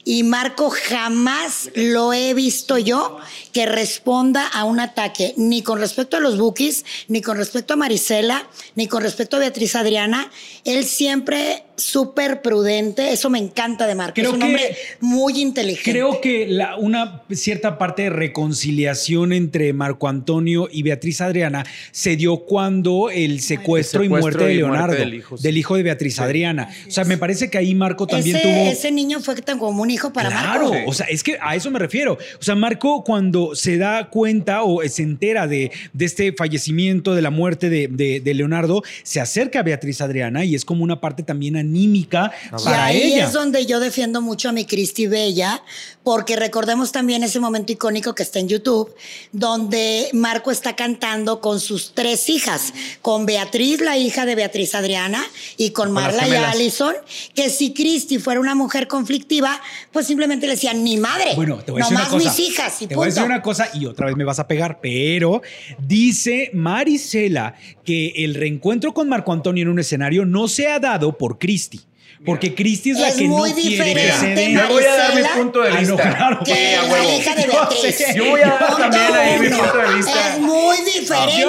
y 0.10 0.24
Marco 0.24 0.70
jamás 0.70 1.70
lo 1.76 2.14
he 2.14 2.34
visto 2.34 2.78
yo 2.78 3.18
que 3.52 3.66
responda 3.66 4.48
a 4.48 4.64
un 4.64 4.80
ataque, 4.80 5.34
ni 5.36 5.62
con 5.62 5.80
respecto 5.80 6.16
a 6.16 6.22
los 6.22 6.38
Bookies, 6.38 6.86
ni 7.10 7.22
con 7.22 7.36
respecto 7.36 7.74
a 7.74 7.76
Marisela, 7.76 8.48
ni 8.76 8.88
con 8.88 9.04
respecto 9.04 9.36
a 9.36 9.40
Beatriz 9.40 9.76
Adriana. 9.76 10.32
Él 10.64 10.86
siempre 10.86 11.66
súper 11.78 12.42
prudente. 12.42 13.12
Eso 13.14 13.30
me 13.30 13.40
encanta 13.40 13.88
de 13.88 13.96
Marco. 13.96 14.20
es 14.20 14.28
un 14.28 14.42
hombre 14.42 14.76
muy 15.00 15.42
inteligente. 15.42 15.92
Creo 15.92 16.20
que 16.22 16.48
la, 16.48 16.76
una 16.76 17.24
cierta 17.32 17.78
parte 17.78 18.04
de 18.04 18.10
reconciliación 18.10 19.32
entre 19.32 19.72
Marco 19.74 20.08
Antonio 20.08 20.68
y 20.72 20.84
Beatriz 20.84 21.22
Adriana 21.22 21.66
se 21.92 22.16
dio 22.16 22.38
cuando 22.46 23.10
el 23.10 23.42
secuestro, 23.42 24.04
y 24.04 24.10
muerte 24.10 24.44
de 24.44 24.56
Leonardo, 24.56 24.96
del, 24.96 25.58
hijo. 25.58 25.76
de 25.76 25.84
Beatriz 25.84 26.20
Adriana. 26.20 26.70
O 26.88 26.92
sea, 26.92 27.04
me 27.04 27.18
parece 27.18 27.50
que 27.50 27.58
ahí 27.58 27.76
Marco 27.76 28.08
también 28.08 28.42
tuvo. 28.42 28.54
Ese 28.54 28.92
niño 28.92 29.20
fue 29.20 29.36
tan 29.42 29.60
como 29.60 29.84
un 29.84 29.92
hijo 29.98 30.14
para 30.14 30.30
Marco. 30.30 30.70
Claro, 30.70 30.88
o 30.88 30.94
sea, 30.94 31.08
es 31.08 31.24
que 31.24 31.38
a 31.42 31.56
eso 31.56 31.70
me 31.72 31.80
refiero. 31.80 32.14
O 32.14 32.44
sea, 32.44 32.56
Marco, 32.56 33.04
cuando 33.04 33.56
se 33.56 33.78
da 33.78 34.10
cuenta 34.10 34.64
o 34.64 34.82
se 34.88 35.04
entera 35.04 35.48
de, 35.48 35.72
de 35.94 36.06
este 36.06 36.34
fallecimiento, 36.34 37.16
de 37.16 37.22
la 37.22 37.30
muerte 37.30 37.70
de, 37.70 37.88
de, 37.88 38.34
Leonardo, 38.34 38.84
se 39.04 39.20
acerca 39.20 39.60
a 39.60 39.64
Beatriz 39.64 40.02
Adriana 40.02 40.46
y 40.46 40.56
es 40.56 40.64
como 40.64 40.84
una 40.84 41.02
parte 41.02 41.24
también 41.24 41.58
anímica 41.58 42.32
para 42.64 42.94
y 42.94 42.98
ahí 42.98 43.20
es 43.20 43.34
donde 43.34 43.66
yo 43.66 43.80
defiendo 43.80 44.22
mucho 44.22 44.50
a 44.50 44.52
mi 44.52 44.66
Cristi 44.66 45.08
Bella, 45.08 45.64
porque 46.08 46.38
recordemos 46.38 46.94
también 46.94 47.22
ese 47.24 47.42
momento 47.42 47.74
icónico 47.74 48.16
que 48.16 48.24
está 48.24 48.40
en 48.40 48.48
YouTube, 48.48 48.96
donde 49.34 50.08
Marco 50.14 50.52
está 50.52 50.74
cantando 50.74 51.42
con 51.42 51.60
sus 51.60 51.94
tres 51.94 52.30
hijas, 52.30 52.74
con 53.02 53.26
Beatriz, 53.26 53.82
la 53.82 53.98
hija 53.98 54.26
de 54.26 54.36
Beatriz 54.36 54.74
Adriana, 54.74 55.22
y 55.58 55.72
con, 55.72 55.92
Marla 55.92 56.26
y 56.26 56.32
Allison, 56.32 56.94
que 57.36 57.50
si 57.50 57.74
Cristi 57.74 58.20
fuera 58.20 58.40
una 58.40 58.56
mujer 58.56 58.88
conflictiva, 58.88 59.60
pues 59.92 60.08
simplemente 60.08 60.48
le 60.48 60.54
decían, 60.54 60.82
mi 60.82 60.96
madre, 60.96 61.36
bueno, 61.36 61.58
te 61.58 61.74
voy 61.74 61.82
a 61.82 61.84
decir 61.84 61.98
una 61.98 62.08
cosa, 62.08 62.30
mis 62.30 62.40
hijas. 62.40 62.82
Y 62.82 62.88
te 62.88 62.96
voy 62.96 63.04
a 63.04 63.08
decir 63.08 63.24
una 63.24 63.42
cosa 63.42 63.70
y 63.74 63.86
otra 63.86 64.06
vez 64.06 64.16
me 64.16 64.24
vas 64.24 64.40
a 64.40 64.48
pegar, 64.48 64.80
pero 64.82 65.42
dice 65.78 66.52
Marisela 66.54 67.56
que 67.84 68.14
el 68.16 68.34
reencuentro 68.34 68.94
con 68.94 69.10
Marco 69.10 69.34
Antonio 69.34 69.64
en 69.64 69.68
un 69.68 69.80
escenario 69.80 70.24
no 70.24 70.48
se 70.48 70.70
ha 70.70 70.80
dado 70.80 71.18
por 71.18 71.38
Cristi. 71.38 71.82
Porque 72.26 72.56
Cristi 72.56 72.92
es, 72.92 73.00
la 73.00 73.14
que 73.14 73.28
no 73.28 73.44
quiere 73.44 73.94
que 73.94 74.12
se 74.12 74.28
den. 74.28 74.54
Yo 74.54 74.68
voy 74.68 74.84
a 74.84 74.96
dar 74.96 75.16
mi 75.16 75.22
punto 75.24 75.62
de 75.62 75.72
vista. 75.72 75.96
claro. 75.96 76.40
Que 76.44 76.78
la 76.78 77.16
hija 77.16 77.36
de 77.36 77.48
Beatriz. 77.48 78.16
Yo, 78.16 78.26
voy 78.26 78.42
a 78.42 78.48
dar 78.48 78.78
también 78.78 79.16
ahí 79.16 79.40
mi 79.40 79.50
punto 79.50 79.78
de 79.78 79.96
vista. 79.96 80.34
Es 80.34 80.40
muy 80.40 80.78
diferente 80.78 81.46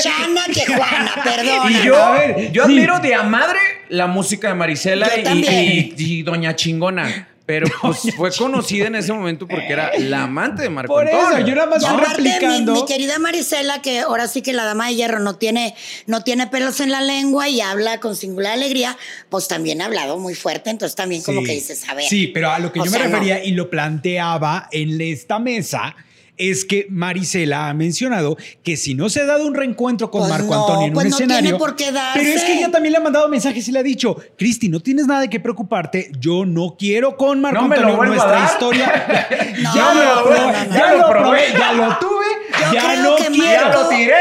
Chana 0.00 0.44
que 0.52 0.66
Juana, 0.74 1.14
perdón. 1.22 1.72
Y 1.72 1.86
yo, 1.86 2.50
yo 2.52 2.64
admiro 2.64 2.98
de 2.98 3.14
a 3.14 3.22
madre 3.22 3.58
la 3.88 4.06
música 4.06 4.48
de 4.48 4.54
Marisela 4.54 5.08
y, 5.16 5.94
y, 5.96 6.22
Doña 6.22 6.56
Chingona. 6.56 7.28
Pero 7.46 7.66
pues 7.82 8.00
fue 8.16 8.30
conocida 8.32 8.86
en 8.86 8.94
ese 8.94 9.12
momento 9.12 9.46
porque 9.46 9.70
era 9.70 9.90
la 9.98 10.22
amante 10.24 10.62
de 10.62 10.70
Marco 10.70 10.94
Por 10.94 11.06
Antonio. 11.06 11.36
eso, 11.38 11.46
yo 11.46 11.54
nada 11.54 11.66
más 11.68 11.82
Y 11.82 11.86
aparte, 11.86 12.22
mi, 12.22 12.30
replicando. 12.30 12.72
mi 12.74 12.86
querida 12.86 13.18
Marisela, 13.18 13.82
que 13.82 14.00
ahora 14.00 14.28
sí 14.28 14.40
que 14.40 14.54
la 14.54 14.64
dama 14.64 14.88
de 14.88 14.94
hierro 14.94 15.18
no 15.20 15.36
tiene, 15.36 15.74
no 16.06 16.22
tiene 16.22 16.46
pelos 16.46 16.80
en 16.80 16.90
la 16.90 17.02
lengua 17.02 17.48
y 17.50 17.60
habla 17.60 18.00
con 18.00 18.16
singular 18.16 18.52
alegría, 18.54 18.96
pues 19.28 19.46
también 19.46 19.82
ha 19.82 19.86
hablado 19.86 20.18
muy 20.18 20.34
fuerte, 20.34 20.70
entonces 20.70 20.96
también 20.96 21.22
como 21.22 21.40
Sí. 21.42 21.46
que 21.46 21.52
dices, 21.52 21.86
a 21.88 21.94
ver. 21.94 22.06
Sí, 22.08 22.28
pero 22.28 22.50
a 22.50 22.58
lo 22.58 22.72
que 22.72 22.78
yo 22.82 22.90
me 22.90 22.98
no. 22.98 23.04
refería 23.04 23.44
y 23.44 23.50
lo 23.52 23.68
planteaba 23.68 24.68
en 24.72 24.98
esta 25.02 25.38
mesa 25.38 25.94
es 26.36 26.64
que 26.64 26.86
Marisela 26.90 27.68
ha 27.68 27.74
mencionado 27.74 28.36
que 28.62 28.76
si 28.76 28.94
no 28.94 29.08
se 29.08 29.20
ha 29.20 29.24
dado 29.24 29.46
un 29.46 29.54
reencuentro 29.54 30.10
con 30.10 30.22
Pues 30.22 30.30
Marco 30.32 30.54
no, 30.54 30.60
Antonio 30.66 30.86
en 30.88 30.92
pues 30.94 31.04
un 31.06 31.10
no 31.12 31.16
tiene 31.16 31.32
escenario. 31.34 31.58
por 31.58 31.76
qué 31.76 31.92
darse. 31.92 32.18
Pero 32.20 32.32
es 32.32 32.42
que 32.44 32.54
ella 32.58 32.70
también 32.70 32.92
le 32.92 32.98
ha 32.98 33.02
mandado 33.02 33.28
mensajes 33.28 33.66
y 33.68 33.72
le 33.72 33.78
ha 33.78 33.82
dicho, 33.82 34.16
Cristi, 34.36 34.68
no 34.68 34.80
tienes 34.80 35.06
nada 35.06 35.20
de 35.20 35.30
qué 35.30 35.38
preocuparte. 35.40 36.10
Yo 36.18 36.44
no 36.44 36.76
quiero 36.78 37.16
con 37.16 37.40
Marco 37.40 37.62
No 37.62 37.68
me 37.68 37.76
lo 37.76 37.86
Antonio 37.88 38.04
nuestra 38.14 38.30
dar. 38.32 38.50
historia. 38.50 39.28
No, 39.62 39.74
ya 39.74 39.94
lo 39.94 40.30
ya 40.30 40.68
Ya 40.74 40.94
lo 40.94 41.08
probé, 41.08 41.22
probé. 41.22 41.40
ya 41.58 41.72
lo 41.72 41.98
tuve, 41.98 42.24
Yo 42.66 42.72
ya 42.74 42.84
creo 42.84 43.02
no 43.02 43.16
que 43.16 43.26
quiero. 43.26 43.64
Marco, 43.66 43.82
lo 43.82 43.88
tiré. 43.88 44.14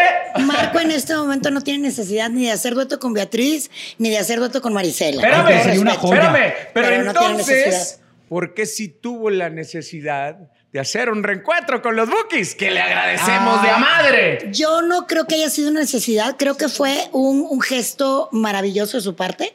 Marco 0.46 0.80
en 0.80 0.92
este 0.92 1.16
momento 1.16 1.52
no 1.52 1.62
tiene 1.62 1.80
necesidad 1.88 2.30
ni 2.30 2.46
de 2.46 2.52
hacer 2.52 2.76
dueto 2.76 3.00
con 3.00 3.14
Beatriz, 3.14 3.72
ni 3.98 4.10
de 4.10 4.18
hacer 4.20 4.40
dueto 4.40 4.62
con 4.62 4.74
Marisela. 4.74 5.22
Espérame, 5.22 5.80
una 5.80 5.94
joya. 5.96 6.16
espérame. 6.16 6.54
Pero, 6.74 6.88
Pero 6.88 6.88
tiene 6.90 7.08
entonces. 7.08 8.00
¿por 8.30 8.54
qué 8.54 8.66
si 8.66 8.88
tuvo 8.90 9.30
la 9.30 9.50
necesidad 9.50 10.38
de 10.74 10.80
hacer 10.80 11.10
un 11.12 11.22
reencuentro 11.24 11.82
con 11.82 11.96
los 11.96 12.10
Bookies? 12.10 12.56
Que 12.56 12.72
le 12.72 12.82
agradecemos 12.82 13.60
Ah. 13.60 13.64
de 13.64 13.70
a 13.70 13.78
madre. 13.78 14.50
Yo 14.52 14.82
no 14.82 15.06
creo 15.08 15.26
que 15.28 15.36
haya 15.36 15.50
sido 15.50 15.70
una 15.70 15.82
necesidad, 15.82 16.36
creo 16.38 16.58
que 16.58 16.68
fue 16.68 17.08
un, 17.12 17.46
un 17.48 17.62
gesto 17.62 18.28
maravilloso 18.32 18.98
de 18.98 19.04
su 19.04 19.16
parte. 19.16 19.54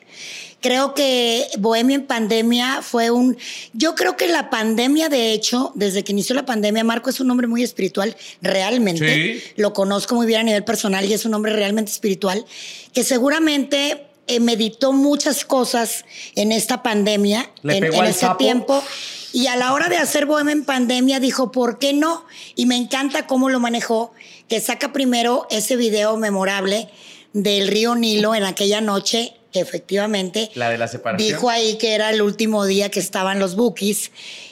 Creo 0.61 0.93
que 0.95 1.47
Bohemia 1.59 1.95
en 1.97 2.07
pandemia 2.07 2.81
fue 2.83 3.11
un... 3.13 3.37
Yo 3.75 3.95
creo 3.95 4.17
que 4.17 4.27
la 4.27 4.51
pandemia, 4.51 5.09
de 5.09 5.33
hecho, 5.33 5.71
desde 5.77 6.03
que 6.03 6.11
inició 6.11 6.35
la 6.35 6.47
pandemia, 6.47 6.83
Marco 6.83 7.11
es 7.11 7.21
un 7.21 7.31
hombre 7.31 7.47
muy 7.47 7.63
espiritual, 7.63 8.17
realmente. 8.43 9.15
Sí. 9.39 9.53
Lo 9.57 9.73
conozco 9.73 10.17
muy 10.17 10.27
bien 10.27 10.41
a 10.41 10.45
nivel 10.45 10.65
personal 10.65 11.05
y 11.05 11.13
es 11.13 11.25
un 11.25 11.35
hombre 11.35 11.53
realmente 11.53 11.93
espiritual, 11.93 12.45
que 12.93 13.05
seguramente 13.05 14.07
eh, 14.27 14.41
meditó 14.41 14.93
muchas 14.93 15.45
cosas 15.45 16.05
en 16.35 16.51
esta 16.51 16.83
pandemia, 16.83 17.49
Le 17.63 17.77
en, 17.77 17.81
pegó 17.85 18.03
en 18.03 18.11
ese 18.11 18.21
sapo. 18.21 18.39
tiempo. 18.39 18.83
Y 19.33 19.47
a 19.47 19.57
la 19.57 19.73
hora 19.73 19.89
de 19.89 19.97
hacer 19.97 20.27
Bohemia 20.27 20.53
en 20.53 20.65
pandemia 20.65 21.21
dijo, 21.21 21.53
¿por 21.53 21.79
qué 21.79 21.93
no? 21.93 22.25
Y 22.55 22.67
me 22.67 22.77
encanta 22.77 23.27
cómo 23.27 23.51
lo 23.51 23.61
manejó, 23.61 24.13
que 24.49 24.61
saca 24.61 24.93
primero 24.93 25.47
ese 25.51 25.77
video 25.77 26.17
memorable 26.17 26.89
del 27.35 27.69
río 27.69 27.95
Nilo 27.95 28.35
en 28.35 28.45
aquella 28.45 28.81
noche, 28.81 29.38
que 29.59 29.69
efectivamente 29.69 30.51
La 30.55 30.71
de 30.71 30.79
la 30.79 30.89
separación. 30.89 31.29
dijo 31.29 31.51
ahí 31.51 31.77
que 31.79 31.95
era 31.95 32.11
el 32.11 32.23
último 32.23 32.65
día 32.65 32.91
que 32.91 33.01
estaban 33.01 33.39
los 33.39 33.57
bookies 33.57 34.11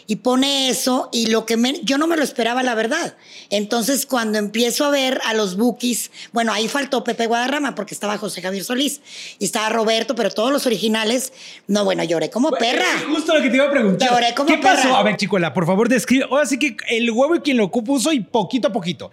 y 0.08 0.16
pone 0.16 0.68
eso 0.68 1.08
y 1.12 1.26
lo 1.26 1.46
que 1.46 1.56
me- 1.56 1.80
yo 1.82 1.98
no 1.98 2.06
me 2.06 2.16
lo 2.16 2.22
esperaba 2.22 2.62
la 2.62 2.74
verdad. 2.74 3.16
Entonces 3.50 4.06
cuando 4.06 4.38
empiezo 4.38 4.84
a 4.84 4.90
ver 4.90 5.20
a 5.24 5.34
los 5.34 5.56
bookies, 5.56 6.10
bueno, 6.32 6.52
ahí 6.52 6.68
faltó 6.68 7.02
Pepe 7.04 7.26
Guadarrama 7.26 7.74
porque 7.74 7.94
estaba 7.94 8.16
José 8.18 8.40
Javier 8.42 8.64
Solís 8.64 9.00
y 9.38 9.44
estaba 9.44 9.68
Roberto, 9.68 10.14
pero 10.14 10.30
todos 10.30 10.52
los 10.52 10.66
originales, 10.66 11.32
no, 11.66 11.84
bueno, 11.84 12.04
lloré 12.04 12.30
como 12.30 12.50
perra. 12.52 12.84
Justo 13.08 13.34
lo 13.34 13.42
que 13.42 13.50
te 13.50 13.56
iba 13.56 13.66
a 13.66 13.70
preguntar. 13.70 14.08
Lloré 14.10 14.34
como 14.34 14.48
¿Qué 14.48 14.58
pasó? 14.58 14.82
perra. 14.82 14.98
A 14.98 15.02
ver, 15.02 15.16
Chicuela, 15.16 15.52
por 15.54 15.66
favor, 15.66 15.88
describe. 15.88 16.24
Ahora 16.30 16.46
sí 16.46 16.58
que 16.58 16.76
el 16.88 17.10
huevo 17.10 17.34
y 17.36 17.40
quien 17.40 17.56
lo 17.56 17.70
puso 17.70 18.12
y 18.12 18.20
poquito 18.20 18.68
a 18.68 18.72
poquito. 18.72 19.10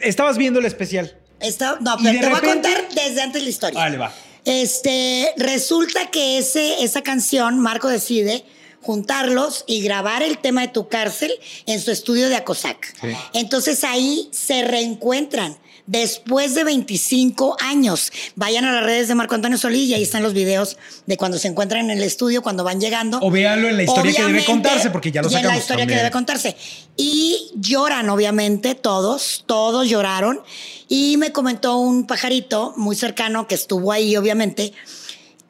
Estabas 0.00 0.36
viendo 0.38 0.58
el 0.60 0.66
especial. 0.66 1.16
Está- 1.38 1.78
no, 1.80 1.96
pero 2.02 2.18
te 2.18 2.26
voy 2.28 2.38
a 2.38 2.40
contar 2.40 2.88
desde 2.94 3.20
antes 3.20 3.42
la 3.42 3.48
historia. 3.48 3.78
Vale, 3.78 3.96
va. 3.98 4.12
Este, 4.46 5.34
resulta 5.36 6.10
que 6.10 6.38
ese, 6.38 6.82
esa 6.82 7.02
canción, 7.02 7.60
Marco 7.60 7.88
decide 7.88 8.44
juntarlos 8.80 9.64
y 9.66 9.82
grabar 9.82 10.22
el 10.22 10.38
tema 10.38 10.60
de 10.60 10.68
tu 10.68 10.88
cárcel 10.88 11.32
en 11.66 11.80
su 11.80 11.90
estudio 11.90 12.28
de 12.28 12.36
Acosac. 12.36 12.94
Entonces 13.34 13.82
ahí 13.82 14.28
se 14.30 14.62
reencuentran 14.62 15.58
después 15.86 16.54
de 16.54 16.64
25 16.64 17.56
años. 17.60 18.12
Vayan 18.34 18.64
a 18.64 18.72
las 18.72 18.84
redes 18.84 19.08
de 19.08 19.14
Marco 19.14 19.34
Antonio 19.34 19.58
Solís 19.58 19.88
y 19.88 19.94
ahí 19.94 20.02
están 20.02 20.22
los 20.22 20.32
videos 20.32 20.76
de 21.06 21.16
cuando 21.16 21.38
se 21.38 21.48
encuentran 21.48 21.90
en 21.90 21.98
el 21.98 22.04
estudio, 22.04 22.42
cuando 22.42 22.64
van 22.64 22.80
llegando. 22.80 23.18
O 23.22 23.30
véanlo 23.30 23.68
en 23.68 23.76
la 23.76 23.84
historia 23.84 24.12
que 24.12 24.22
debe 24.22 24.44
contarse, 24.44 24.90
porque 24.90 25.10
ya 25.10 25.22
lo 25.22 25.30
y 25.30 25.34
en 25.34 25.34
la 25.34 25.40
sacamos 25.40 25.62
historia 25.62 25.82
también. 25.82 25.98
que 25.98 26.02
debe 26.02 26.12
contarse. 26.12 26.56
Y 26.96 27.52
lloran, 27.56 28.10
obviamente, 28.10 28.74
todos, 28.74 29.44
todos 29.46 29.88
lloraron. 29.88 30.40
Y 30.88 31.16
me 31.16 31.32
comentó 31.32 31.78
un 31.78 32.06
pajarito 32.06 32.74
muy 32.76 32.96
cercano 32.96 33.46
que 33.46 33.54
estuvo 33.54 33.92
ahí, 33.92 34.16
obviamente, 34.16 34.72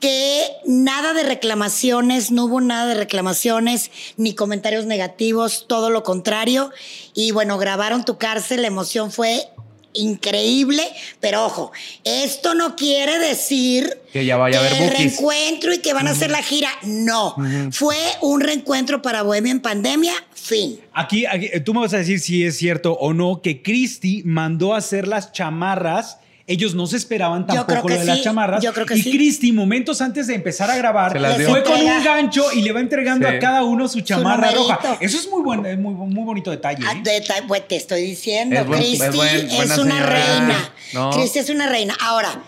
que 0.01 0.45
nada 0.67 1.15
de 1.15 1.23
reclamaciones, 1.23 2.31
no 2.31 2.45
hubo 2.45 2.61
nada 2.61 2.87
de 2.87 2.95
reclamaciones 2.95 3.91
ni 4.17 4.35
comentarios 4.35 4.85
negativos, 4.85 5.65
todo 5.67 5.91
lo 5.91 6.03
contrario. 6.03 6.71
Y 7.15 7.31
bueno, 7.31 7.59
grabaron 7.59 8.05
tu 8.05 8.19
cárcel, 8.19 8.63
la 8.63 8.69
emoción 8.69 9.11
fue 9.11 9.49
increíble, 9.97 10.83
pero 11.21 11.45
ojo, 11.47 11.73
esto 12.05 12.55
no 12.55 12.77
quiere 12.77 13.19
decir 13.19 13.99
Que 14.13 14.25
ya 14.25 14.37
vaya 14.37 14.59
a 14.59 14.61
haber 14.61 14.73
el 14.73 14.79
bookies. 14.79 14.99
reencuentro 14.99 15.75
y 15.75 15.79
que 15.79 15.93
van 15.93 16.07
a 16.09 16.11
hacer 16.11 16.31
la 16.31 16.43
gira. 16.43 16.71
No, 16.85 17.37
fue 17.73 17.97
un 18.23 18.41
reencuentro 18.41 19.03
para 19.03 19.23
Bohemia 19.23 19.53
en 19.53 19.61
pandemia, 19.61 20.13
fin. 20.35 20.81
Aquí, 20.93 21.27
aquí, 21.27 21.49
tú 21.65 21.75
me 21.75 21.81
vas 21.81 21.95
a 21.95 21.99
decir 21.99 22.21
si 22.21 22.45
es 22.45 22.57
cierto 22.57 22.93
o 22.95 23.13
no 23.13 23.43
que 23.43 23.63
Christy 23.63 24.23
mandó 24.25 24.75
a 24.75 24.79
hacer 24.79 25.07
las 25.09 25.33
chamarras. 25.33 26.19
Ellos 26.49 26.77
no 26.77 26.87
se 26.87 26.97
esperaban 26.97 27.45
tampoco 27.45 27.89
lo 27.89 27.99
de 27.99 28.05
las 28.05 28.23
chamarras. 28.23 28.63
yo 28.63 28.73
creo 28.73 28.87
que 28.87 28.95
y 28.97 29.03
sí. 29.03 29.11
Christy, 29.11 29.51
momentos 29.51 30.01
antes 30.01 30.29
de 30.29 30.35
empezar 30.35 30.71
a 30.71 30.77
grabar, 30.77 31.13
Se 31.13 31.19
las 31.19 31.37
Les 31.39 31.49
fue 31.49 31.65
con 31.65 31.81
un 31.81 32.05
gancho 32.05 32.53
y 32.53 32.63
le 32.63 32.71
va 32.73 32.79
entregando 32.81 33.29
Sí. 33.29 33.35
a 33.35 33.39
cada 33.41 33.65
uno 33.65 33.89
su 33.89 34.01
chamarra 34.03 34.53
roja. 34.53 34.99
Eso 35.01 35.19
es 35.19 35.29
muy 35.29 35.43
buen, 35.43 35.67
es 35.67 35.77
muy, 35.77 35.93
muy 35.95 36.25
bonito 36.25 36.53
detalle. 36.53 36.85
Ah, 36.87 36.95
¿eh? 37.05 37.23
pues, 37.49 37.67
te 37.67 37.75
estoy 37.75 38.03
diciendo, 38.03 38.61
Es 38.61 38.65
Cristi 38.67 39.05
es 39.07 39.17
buen- 39.17 39.37
es, 39.37 39.57
buena 39.57 39.75
una 39.75 39.95
señora. 39.97 40.07
reina. 40.07 40.73
No. 40.93 41.11
Cristi 41.11 41.41
es 41.41 41.51
una 41.51 41.69
reina. 41.69 41.97
Ahora, 42.01 42.41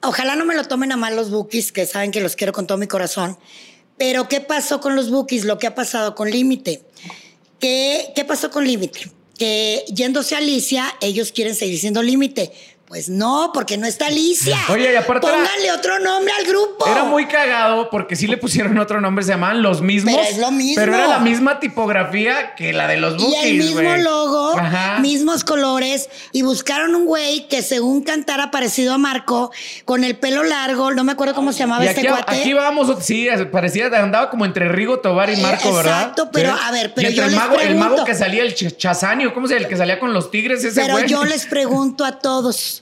ojalá 0.00 0.34
no 0.34 0.46
me 0.46 0.54
lo 0.54 0.64
tomen 0.64 0.90
a 0.92 0.96
mal 0.96 1.14
los 1.14 1.30
bookies, 1.30 1.72
que 1.72 1.84
saben 1.84 2.10
que 2.10 2.22
los 2.22 2.36
quiero 2.36 2.54
con 2.54 2.66
todo 2.66 2.78
mi 2.78 2.86
corazón. 2.86 3.36
Pero, 3.98 4.28
¿qué 4.28 4.40
pasó 4.40 4.80
con 4.80 4.96
los 4.96 5.10
bookies? 5.10 5.44
Lo 5.44 5.58
que 5.58 5.66
ha 5.66 5.74
pasado 5.74 6.14
con 6.14 6.30
Límite. 6.30 6.82
¿Qué, 7.60 8.12
¿Qué 8.14 8.24
pasó 8.24 8.50
con 8.50 8.64
Límite? 8.66 9.10
Que 9.38 9.84
yéndose 9.92 10.34
a 10.34 10.38
Alicia, 10.38 10.84
ellos 11.00 11.32
quieren 11.32 11.54
seguir 11.54 11.78
siendo 11.78 12.02
Límite. 12.02 12.52
Pues 12.92 13.08
no, 13.08 13.52
porque 13.54 13.78
no 13.78 13.86
está 13.86 14.08
Alicia. 14.08 14.54
Oye, 14.68 14.92
y 14.92 14.96
aparte 14.96 15.26
era- 15.26 15.36
Pónganle 15.38 15.72
otro 15.72 15.98
nombre 15.98 16.30
al 16.38 16.44
grupo. 16.44 16.86
Era 16.86 17.04
muy 17.04 17.24
cagado 17.24 17.88
porque 17.88 18.16
sí 18.16 18.26
le 18.26 18.36
pusieron 18.36 18.76
otro 18.76 19.00
nombre, 19.00 19.24
se 19.24 19.30
llamaban 19.30 19.62
los 19.62 19.80
mismos. 19.80 20.12
Pero 20.14 20.28
es 20.28 20.36
lo 20.36 20.50
mismo. 20.50 20.74
Pero 20.76 20.94
era 20.94 21.06
la 21.06 21.18
misma 21.20 21.58
tipografía 21.58 22.54
que 22.54 22.74
la 22.74 22.86
de 22.88 22.98
los 22.98 23.14
Y 23.14 23.24
bookies, 23.24 23.44
el 23.44 23.56
mismo 23.56 23.96
logo, 23.96 24.58
Ajá. 24.58 24.98
mismos 24.98 25.42
colores, 25.42 26.10
y 26.32 26.42
buscaron 26.42 26.94
un 26.94 27.06
güey 27.06 27.48
que 27.48 27.62
según 27.62 28.02
cantara 28.02 28.50
parecido 28.50 28.92
a 28.92 28.98
Marco, 28.98 29.52
con 29.86 30.04
el 30.04 30.18
pelo 30.18 30.42
largo, 30.44 30.90
no 30.92 31.02
me 31.02 31.12
acuerdo 31.12 31.34
cómo 31.34 31.50
se 31.54 31.60
llamaba 31.60 31.86
Y 31.86 31.88
este 31.88 32.00
aquí, 32.02 32.08
cuate. 32.10 32.40
aquí 32.42 32.52
vamos, 32.52 32.94
sí, 33.02 33.26
parecía, 33.50 33.86
andaba 33.86 34.28
como 34.28 34.44
entre 34.44 34.68
Rigo 34.68 34.98
Tobar 35.00 35.30
y 35.30 35.32
Eh, 35.32 35.36
Marco, 35.40 35.72
¿verdad? 35.72 35.98
exacto, 36.00 36.28
pero, 36.30 36.52
a 36.62 36.70
ver, 36.72 36.92
pero 36.94 37.08
Y 37.08 37.12
entre 37.12 37.16
yo 37.16 37.24
el 37.24 37.30
les 37.30 37.40
mago, 37.40 37.58
el 37.58 37.74
mago 37.76 37.88
pregunto. 37.94 38.04
que 38.04 38.14
salía, 38.14 38.42
el 38.42 38.54
Ch- 38.54 39.32
¿cómo 39.32 39.46
se 39.48 39.54
llama? 39.54 39.62
El 39.64 39.68
que 39.70 39.76
salía 39.78 39.98
con 39.98 40.12
los 40.12 40.30
tigres, 40.30 40.62
ese 40.62 40.78
Pero 40.78 40.92
güey. 40.98 41.08
yo 41.08 41.24
les 41.24 41.46
pregunto 41.46 42.04
a 42.04 42.18
todos, 42.18 42.81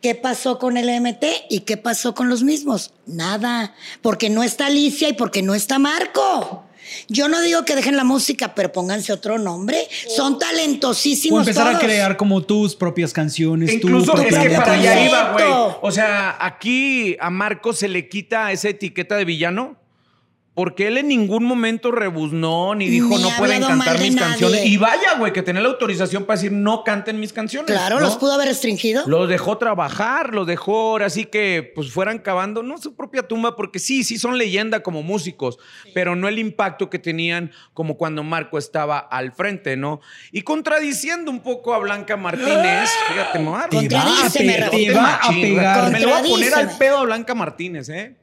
¿qué 0.00 0.14
pasó 0.14 0.58
con 0.58 0.76
el 0.76 0.88
MT 1.00 1.24
y 1.50 1.60
qué 1.60 1.76
pasó 1.76 2.14
con 2.14 2.28
los 2.28 2.42
mismos? 2.42 2.92
Nada, 3.06 3.74
porque 4.02 4.30
no 4.30 4.42
está 4.42 4.66
Alicia 4.66 5.08
y 5.08 5.12
porque 5.12 5.42
no 5.42 5.54
está 5.54 5.78
Marco. 5.78 6.64
Yo 7.08 7.28
no 7.28 7.40
digo 7.40 7.64
que 7.64 7.74
dejen 7.74 7.96
la 7.96 8.04
música, 8.04 8.54
pero 8.54 8.72
pónganse 8.72 9.12
otro 9.12 9.38
nombre. 9.38 9.88
Son 10.08 10.34
O 10.34 10.38
talentosísimos 10.38 11.40
empezar 11.40 11.74
a 11.74 11.78
crear 11.78 12.16
como 12.16 12.42
tus 12.42 12.74
propias 12.74 13.12
canciones. 13.12 13.70
tu 13.80 13.88
Incluso 13.88 14.14
es 14.14 14.20
propia 14.20 14.42
que 14.42 14.54
para 14.54 14.72
allá 14.72 15.04
iba, 15.04 15.32
güey. 15.32 15.46
O 15.82 15.90
sea, 15.90 16.36
aquí 16.40 17.16
a 17.20 17.30
Marco 17.30 17.72
se 17.72 17.88
le 17.88 18.08
quita 18.08 18.52
esa 18.52 18.68
etiqueta 18.68 19.16
de 19.16 19.24
villano. 19.24 19.76
Porque 20.56 20.86
él 20.86 20.96
en 20.96 21.08
ningún 21.08 21.44
momento 21.44 21.90
rebuznó 21.92 22.74
ni 22.74 22.88
dijo 22.88 23.10
Ni 23.10 23.22
no 23.22 23.28
pueden 23.36 23.60
cantar 23.62 24.00
mis 24.00 24.14
nadie". 24.14 24.26
canciones. 24.30 24.64
Y 24.64 24.78
vaya, 24.78 25.18
güey, 25.18 25.30
que 25.30 25.42
tenía 25.42 25.60
la 25.60 25.68
autorización 25.68 26.24
para 26.24 26.38
decir 26.40 26.50
no 26.50 26.82
canten 26.82 27.20
mis 27.20 27.34
canciones. 27.34 27.70
Claro, 27.70 27.96
¿no? 27.96 28.06
los 28.06 28.16
pudo 28.16 28.32
haber 28.32 28.48
restringido. 28.48 29.02
Los 29.06 29.28
dejó 29.28 29.58
trabajar, 29.58 30.32
los 30.32 30.46
dejó 30.46 30.92
ahora 30.92 31.10
sí 31.10 31.26
que 31.26 31.72
pues 31.74 31.92
fueran 31.92 32.20
cavando, 32.20 32.62
no 32.62 32.78
su 32.78 32.96
propia 32.96 33.22
tumba, 33.28 33.54
porque 33.54 33.78
sí, 33.78 34.02
sí 34.02 34.16
son 34.16 34.38
leyenda 34.38 34.80
como 34.82 35.02
músicos, 35.02 35.58
pero 35.92 36.16
no 36.16 36.26
el 36.26 36.38
impacto 36.38 36.88
que 36.88 36.98
tenían 36.98 37.52
como 37.74 37.98
cuando 37.98 38.22
Marco 38.22 38.56
estaba 38.56 38.98
al 38.98 39.32
frente, 39.32 39.76
¿no? 39.76 40.00
Y 40.32 40.40
contradiciendo 40.40 41.30
un 41.30 41.40
poco 41.40 41.74
a 41.74 41.78
Blanca 41.80 42.16
Martínez, 42.16 42.88
fíjate, 43.10 43.38
me 43.40 43.50
voy 43.50 43.60
a- 43.60 43.68
Te 43.68 43.88
va 43.98 44.26
a 44.26 44.30
te 44.30 44.92
va 44.94 45.20
pegar. 45.30 45.92
Me 45.92 46.00
le 46.00 46.06
voy 46.06 46.14
a 46.14 46.22
poner 46.22 46.54
al 46.54 46.70
pedo 46.78 46.96
a 46.96 47.02
Blanca 47.04 47.34
Martínez, 47.34 47.90
¿eh? 47.90 48.16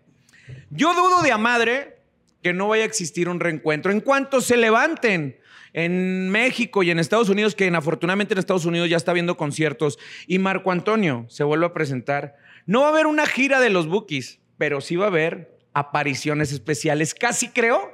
Yo 0.72 0.96
dudo 0.96 1.22
de 1.22 1.32
a 1.32 1.38
madre 1.38 1.98
que 2.44 2.54
no 2.54 2.68
vaya 2.68 2.84
a 2.84 2.86
existir 2.86 3.30
un 3.30 3.40
reencuentro. 3.40 3.92
En 3.92 4.02
cuanto 4.02 4.42
se 4.42 4.58
levanten 4.58 5.40
en 5.74 6.30
México 6.30 6.84
y 6.84 6.92
en 6.92 7.00
Estados 7.00 7.30
Unidos, 7.30 7.56
que 7.56 7.66
en- 7.66 7.76
afortunadamente 7.76 8.34
en 8.36 8.38
Estados 8.40 8.66
Unidos 8.66 8.90
ya 8.90 8.98
está 8.98 9.10
habiendo 9.12 9.38
conciertos, 9.38 9.98
y 10.28 10.38
Marco 10.38 10.72
Antonio 10.72 11.26
se 11.30 11.44
vuelve 11.44 11.66
a 11.66 11.74
presentar, 11.74 12.36
no 12.68 12.82
va 12.82 12.88
a 12.88 12.90
haber 12.92 13.08
una 13.08 13.26
gira 13.26 13.60
de 13.60 13.72
los 13.72 13.88
Bookies, 13.88 14.40
pero 14.60 14.82
sí 14.82 14.96
va 14.96 15.06
a 15.06 15.08
haber 15.08 15.58
apariciones 15.74 16.52
especiales, 16.52 17.16
casi 17.16 17.50
creo. 17.50 17.92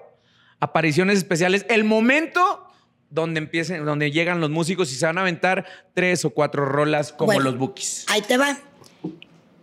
apariciones 0.59 1.17
especiales, 1.19 1.65
el 1.69 1.85
momento 1.85 2.65
donde 3.09 3.39
empiecen, 3.39 3.85
donde 3.85 4.11
llegan 4.11 4.41
los 4.41 4.49
músicos 4.49 4.91
y 4.91 4.95
se 4.95 5.05
van 5.05 5.17
a 5.17 5.21
aventar 5.21 5.65
tres 5.93 6.25
o 6.25 6.31
cuatro 6.31 6.65
rolas 6.65 7.13
como 7.13 7.27
Bueno, 7.27 7.43
los 7.45 7.57
bookies. 7.57 8.05
Ahí 8.09 8.21
te 8.21 8.37
va. 8.37 8.57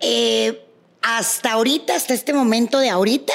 Eh, 0.00 0.58
hasta 1.02 1.52
ahorita, 1.52 1.94
hasta 1.94 2.14
este 2.14 2.32
momento 2.32 2.78
de 2.80 2.88
ahorita, 2.88 3.32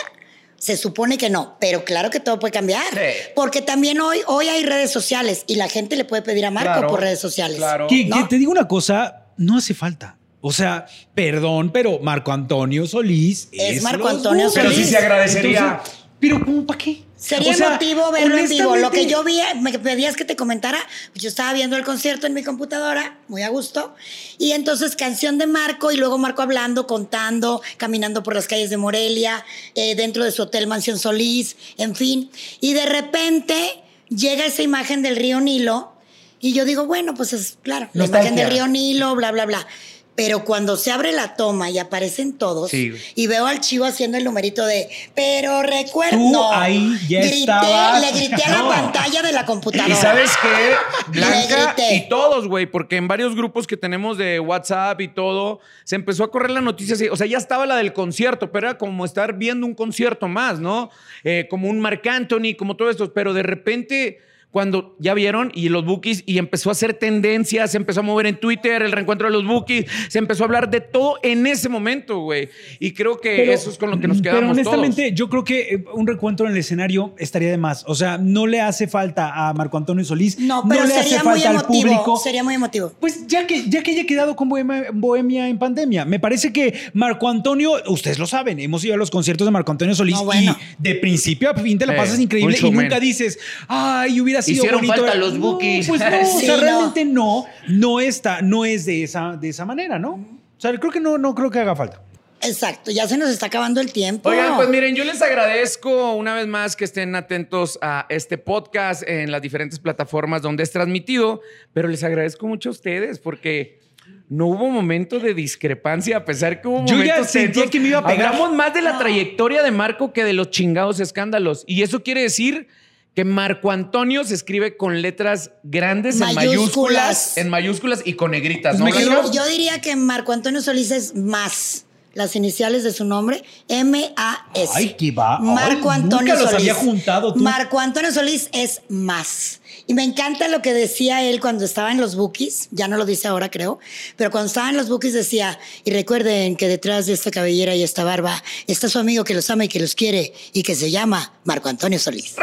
se 0.61 0.77
supone 0.77 1.17
que 1.17 1.31
no, 1.31 1.57
pero 1.59 1.83
claro 1.83 2.11
que 2.11 2.19
todo 2.19 2.37
puede 2.37 2.51
cambiar. 2.51 2.85
Sí. 2.91 3.31
Porque 3.35 3.63
también 3.63 3.99
hoy, 3.99 4.19
hoy 4.27 4.47
hay 4.47 4.63
redes 4.63 4.91
sociales 4.91 5.43
y 5.47 5.55
la 5.55 5.67
gente 5.67 5.95
le 5.95 6.05
puede 6.05 6.21
pedir 6.21 6.45
a 6.45 6.51
Marco 6.51 6.71
Claro, 6.71 6.87
por 6.87 6.99
redes 6.99 7.19
sociales. 7.19 7.57
claro. 7.57 7.87
Que, 7.87 8.05
¿no? 8.05 8.15
que 8.17 8.23
te 8.25 8.37
digo 8.37 8.51
una 8.51 8.67
cosa, 8.67 9.25
no 9.37 9.57
hace 9.57 9.73
falta. 9.73 10.19
O 10.39 10.51
sea, 10.51 10.85
perdón, 11.15 11.71
pero 11.71 11.97
Marco 11.99 12.31
Antonio 12.31 12.85
Solís 12.85 13.49
Es 13.51 13.81
Marco 13.81 14.03
los 14.03 14.17
Antonio 14.17 14.45
Bookies. 14.49 14.63
Pero 14.63 14.71
sí 14.75 14.83
se 14.85 14.97
agradecería. 14.97 15.81
Entonces, 15.81 16.00
pero 16.21 16.39
¿cómo 16.45 16.67
para 16.67 16.77
qué? 16.77 17.01
Sería 17.17 17.51
O 17.51 17.53
sea, 17.55 17.67
emotivo 17.67 18.11
verlo 18.11 18.37
en 18.37 18.47
vivo. 18.47 18.75
Lo 18.75 18.91
que 18.91 19.07
yo 19.07 19.23
vi, 19.23 19.39
me 19.59 19.77
pedías 19.79 20.15
que 20.15 20.23
te 20.23 20.35
comentara, 20.35 20.77
pues 21.11 21.23
yo 21.23 21.29
estaba 21.29 21.51
viendo 21.51 21.75
el 21.75 21.83
concierto 21.83 22.27
en 22.27 22.35
mi 22.35 22.43
computadora, 22.43 23.17
muy 23.27 23.41
a 23.41 23.49
gusto, 23.49 23.95
y 24.37 24.51
entonces 24.51 24.95
canción 24.95 25.39
de 25.39 25.47
Marco 25.47 25.91
y 25.91 25.97
luego 25.97 26.19
Marco 26.19 26.43
hablando, 26.43 26.85
contando, 26.85 27.63
caminando 27.77 28.21
por 28.21 28.35
las 28.35 28.47
calles 28.47 28.69
de 28.69 28.77
Morelia, 28.77 29.43
eh, 29.73 29.95
dentro 29.95 30.23
de 30.23 30.31
su 30.31 30.43
hotel 30.43 30.67
Mansión 30.67 30.99
Solís, 30.99 31.57
en 31.77 31.95
fin. 31.95 32.29
Y 32.59 32.73
de 32.73 32.85
repente 32.85 33.81
llega 34.09 34.45
esa 34.45 34.61
imagen 34.61 35.01
del 35.01 35.15
río 35.15 35.41
Nilo 35.41 35.91
y 36.39 36.53
yo 36.53 36.65
digo, 36.65 36.85
bueno, 36.85 37.15
pues 37.15 37.33
es 37.33 37.57
claro, 37.63 37.89
la 37.93 38.05
imagen 38.05 38.35
del 38.35 38.49
río 38.49 38.67
Nilo, 38.67 39.15
bla, 39.15 39.31
bla, 39.31 39.47
bla. 39.47 39.67
Pero 40.13 40.43
cuando 40.43 40.75
se 40.75 40.91
abre 40.91 41.13
la 41.13 41.35
toma 41.35 41.69
y 41.69 41.79
aparecen 41.79 42.37
todos, 42.37 42.69
Sí, 42.69 42.91
y 43.15 43.27
veo 43.27 43.47
al 43.47 43.61
chivo 43.61 43.85
haciendo 43.85 44.17
el 44.17 44.25
numerito 44.25 44.65
de, 44.65 44.89
pero 45.15 45.63
recuerda. 45.63 46.17
Tú 46.17 46.31
no, 46.31 46.51
ahí 46.51 46.97
ya 47.07 47.21
grité, 47.21 47.39
estabas. 47.39 48.01
Le 48.01 48.11
grité 48.19 48.43
a 48.43 48.61
la 48.61 48.69
pantalla 48.69 49.21
de 49.21 49.31
la 49.31 49.45
computadora. 49.45 49.91
Y 49.91 49.95
sabes 49.95 50.29
qué, 50.41 50.75
Le 51.13 51.25
Blanca 51.25 51.73
grité. 51.75 51.95
y 51.95 52.09
todos, 52.09 52.47
güey, 52.47 52.65
porque 52.65 52.97
en 52.97 53.07
varios 53.07 53.35
grupos 53.35 53.65
que 53.65 53.77
tenemos 53.77 54.17
de 54.17 54.39
WhatsApp 54.41 54.99
y 54.99 55.07
todo, 55.07 55.61
se 55.85 55.95
empezó 55.95 56.25
a 56.25 56.31
correr 56.31 56.51
la 56.51 56.61
noticia 56.61 56.95
así. 56.95 57.07
O 57.07 57.15
sea, 57.15 57.25
ya 57.25 57.37
estaba 57.37 57.65
la 57.65 57.77
del 57.77 57.93
concierto, 57.93 58.51
pero 58.51 58.67
era 58.67 58.77
como 58.77 59.05
estar 59.05 59.37
viendo 59.37 59.65
un 59.65 59.73
concierto 59.73 60.27
más, 60.27 60.59
¿no? 60.59 60.89
Eh, 61.23 61.47
como 61.49 61.69
un 61.69 61.79
Marc 61.79 62.05
Anthony, 62.05 62.55
como 62.57 62.75
todo 62.75 62.89
esto. 62.89 63.13
Pero 63.13 63.33
de 63.33 63.43
repente, 63.43 64.19
cuando 64.51 64.95
ya 64.99 65.13
vieron 65.13 65.51
y 65.55 65.69
los 65.69 65.85
bookies, 65.85 66.23
y 66.25 66.37
empezó 66.37 66.69
a 66.69 66.73
hacer 66.73 66.93
tendencias, 66.93 67.71
se 67.71 67.77
empezó 67.77 68.01
a 68.01 68.03
mover 68.03 68.25
en 68.27 68.37
Twitter 68.39 68.81
el 68.81 68.91
reencuentro 68.91 69.27
de 69.27 69.33
los 69.33 69.45
bookies, 69.45 69.85
se 70.09 70.19
empezó 70.19 70.43
a 70.43 70.45
hablar 70.47 70.69
de 70.69 70.81
todo 70.81 71.15
en 71.23 71.47
ese 71.47 71.69
momento, 71.69 72.19
güey. 72.19 72.49
Y 72.79 72.91
creo 72.91 73.19
que 73.19 73.35
Pero- 73.37 73.51
eso 73.53 73.69
es 73.69 73.77
con 73.77 73.89
lo 73.89 73.99
que 73.99 74.07
nos 74.07 74.21
quedamos. 74.21 74.39
Pero 74.41 74.51
honestamente, 74.51 75.03
todos. 75.03 75.15
yo 75.17 75.29
creo 75.29 75.43
que 75.43 75.61
eh, 75.75 75.83
un 75.93 76.05
recuento 76.05 76.43
en 76.45 76.51
el 76.51 76.57
escenario 76.57 77.15
estaría 77.17 77.49
de 77.49 77.57
más. 77.57 77.85
O 77.87 77.95
sea, 77.95 78.17
no 78.17 78.45
le 78.45 78.59
hace 78.61 78.87
falta 78.87 79.47
a 79.47 79.53
Marco 79.53 79.77
Antonio 79.77 80.03
Solís. 80.03 80.37
No, 80.39 80.63
pero 80.67 80.85
le 80.85 80.93
hace 80.95 81.03
sería 81.03 81.23
muy 81.23 81.33
falta 81.33 81.49
al 81.49 81.55
emotivo. 81.55 81.81
público. 81.83 82.17
Sería 82.17 82.43
muy 82.43 82.53
emotivo. 82.55 82.91
Pues 82.99 83.25
ya 83.27 83.47
que, 83.47 83.69
ya 83.69 83.81
que 83.83 83.91
haya 83.91 84.05
quedado 84.05 84.35
con 84.35 84.49
Bohemia, 84.49 84.87
Bohemia 84.93 85.47
en 85.47 85.57
pandemia, 85.57 86.03
me 86.05 86.19
parece 86.19 86.51
que 86.51 86.73
Marco 86.93 87.29
Antonio, 87.29 87.71
ustedes 87.87 88.19
lo 88.19 88.27
saben, 88.27 88.59
hemos 88.59 88.83
ido 88.83 88.95
a 88.95 88.97
los 88.97 89.09
conciertos 89.11 89.45
de 89.47 89.51
Marco 89.51 89.71
Antonio 89.71 89.95
Solís 89.95 90.15
No, 90.15 90.25
bueno. 90.25 90.57
y 90.59 90.83
de 90.83 90.95
principio 90.95 91.49
a 91.49 91.53
fin 91.55 91.77
te 91.77 91.85
la 91.85 91.93
Eh, 91.93 91.97
pasas 91.97 92.19
increíble 92.19 92.57
y 92.61 92.71
nunca 92.71 92.99
dices, 92.99 93.39
ay, 93.67 94.19
hubiera 94.19 94.40
sido 94.41 94.57
Hicieron 94.63 94.81
bonito. 94.81 94.95
falta 95.01 95.15
los 95.15 95.33
No, 95.33 95.39
bookies. 95.39 95.87
Pues 95.87 95.99
no, 96.01 96.07
o 96.21 96.39
sea, 96.39 96.55
no. 96.57 96.61
realmente 96.61 97.05
no, 97.05 97.45
no 97.69 97.99
está, 97.99 98.41
no 98.41 98.65
es 98.65 98.85
de 98.85 99.03
esa, 99.03 99.37
de 99.37 99.49
esa 99.49 99.65
manera, 99.65 99.97
¿no? 99.99 100.11
O 100.13 100.59
sea, 100.61 100.77
creo 100.79 100.91
que 100.91 100.99
no, 100.99 101.17
no 101.17 101.33
creo 101.35 101.49
que 101.49 101.59
haga 101.59 101.75
falta. 101.75 102.01
Exacto, 102.43 102.89
ya 102.89 103.07
se 103.07 103.17
nos 103.19 103.29
está 103.29 103.45
acabando 103.45 103.81
el 103.81 103.93
tiempo. 103.93 104.29
Oigan, 104.29 104.55
pues 104.55 104.67
miren, 104.69 104.95
yo 104.95 105.03
les 105.03 105.21
agradezco 105.21 106.13
una 106.13 106.33
vez 106.33 106.47
más 106.47 106.75
que 106.75 106.85
estén 106.85 107.13
atentos 107.15 107.77
a 107.83 108.07
este 108.09 108.39
podcast 108.39 109.03
en 109.07 109.31
las 109.31 109.43
diferentes 109.43 109.77
plataformas 109.77 110.41
donde 110.41 110.63
es 110.63 110.71
transmitido, 110.71 111.41
pero 111.71 111.87
les 111.87 112.03
agradezco 112.03 112.47
mucho 112.47 112.69
a 112.69 112.71
ustedes 112.71 113.19
porque 113.19 113.79
no 114.27 114.47
hubo 114.47 114.69
momento 114.69 115.19
de 115.19 115.35
discrepancia, 115.35 116.17
a 116.17 116.25
pesar 116.25 116.61
que 116.61 116.67
hubo 116.67 116.79
Yo 116.87 116.95
ya 116.97 117.13
momentos 117.15 117.27
sentía 117.31 117.53
tensos. 117.53 117.69
que 117.71 117.79
me 117.79 117.89
iba 117.89 117.99
a 117.99 118.07
pegar. 118.07 118.27
Hablamos 118.33 118.53
más 118.55 118.73
de 118.73 118.81
la 118.81 118.97
trayectoria 118.97 119.61
de 119.61 119.69
Marco 119.69 120.11
que 120.11 120.23
de 120.23 120.33
los 120.33 120.49
chingados 120.49 120.99
escándalos. 120.99 121.63
Y 121.67 121.83
eso 121.83 122.01
quiere 122.01 122.21
decir 122.23 122.67
que 123.13 123.25
Marco 123.25 123.71
Antonio 123.71 124.23
se 124.23 124.33
escribe 124.33 124.77
con 124.77 125.01
letras 125.01 125.51
grandes 125.63 126.21
en 126.21 126.33
Mayúsculas. 126.33 127.37
en 127.37 127.49
mayúsculas 127.49 128.01
y 128.05 128.13
con 128.13 128.31
negritas, 128.31 128.79
¿no? 128.79 128.85
Pues 128.85 129.05
Blanca? 129.05 129.23
yo, 129.25 129.31
yo 129.31 129.45
diría 129.47 129.81
que 129.81 129.95
Marco 129.95 130.31
Antonio 130.31 130.61
Solís 130.61 130.91
es 130.91 131.15
más. 131.15 131.85
Las 132.13 132.35
iniciales 132.35 132.83
de 132.83 132.91
su 132.91 133.05
nombre, 133.05 133.43
M-A-S. 133.69 134.71
Ay, 134.75 134.95
qué 134.97 135.11
va. 135.11 135.37
Ay, 135.37 135.43
Marco 135.45 135.75
nunca 135.75 135.93
Antonio 135.93 136.33
los 136.33 136.43
Solís. 136.43 136.55
había 136.55 136.73
juntado 136.73 137.33
tú. 137.33 137.39
Marco 137.39 137.79
Antonio 137.79 138.11
Solís 138.11 138.49
es 138.51 138.81
más. 138.89 139.61
Y 139.87 139.93
me 139.93 140.03
encanta 140.03 140.47
lo 140.49 140.61
que 140.61 140.73
decía 140.73 141.23
él 141.23 141.39
cuando 141.39 141.63
estaba 141.63 141.91
en 141.91 142.01
los 142.01 142.15
bookies, 142.15 142.67
ya 142.71 142.87
no 142.89 142.97
lo 142.97 143.05
dice 143.05 143.27
ahora 143.29 143.49
creo, 143.49 143.79
pero 144.17 144.29
cuando 144.29 144.47
estaba 144.47 144.69
en 144.69 144.77
los 144.77 144.89
bookies 144.89 145.13
decía, 145.13 145.57
y 145.85 145.91
recuerden 145.91 146.55
que 146.57 146.67
detrás 146.67 147.05
de 147.05 147.13
esta 147.13 147.31
cabellera 147.31 147.75
y 147.75 147.83
esta 147.83 148.03
barba 148.03 148.43
está 148.67 148.89
su 148.89 148.99
amigo 148.99 149.23
que 149.23 149.33
los 149.33 149.49
ama 149.49 149.65
y 149.65 149.67
que 149.69 149.79
los 149.79 149.95
quiere 149.95 150.33
y 150.53 150.63
que 150.63 150.75
se 150.75 150.91
llama 150.91 151.31
Marco 151.45 151.69
Antonio 151.69 151.97
Solís. 151.99 152.35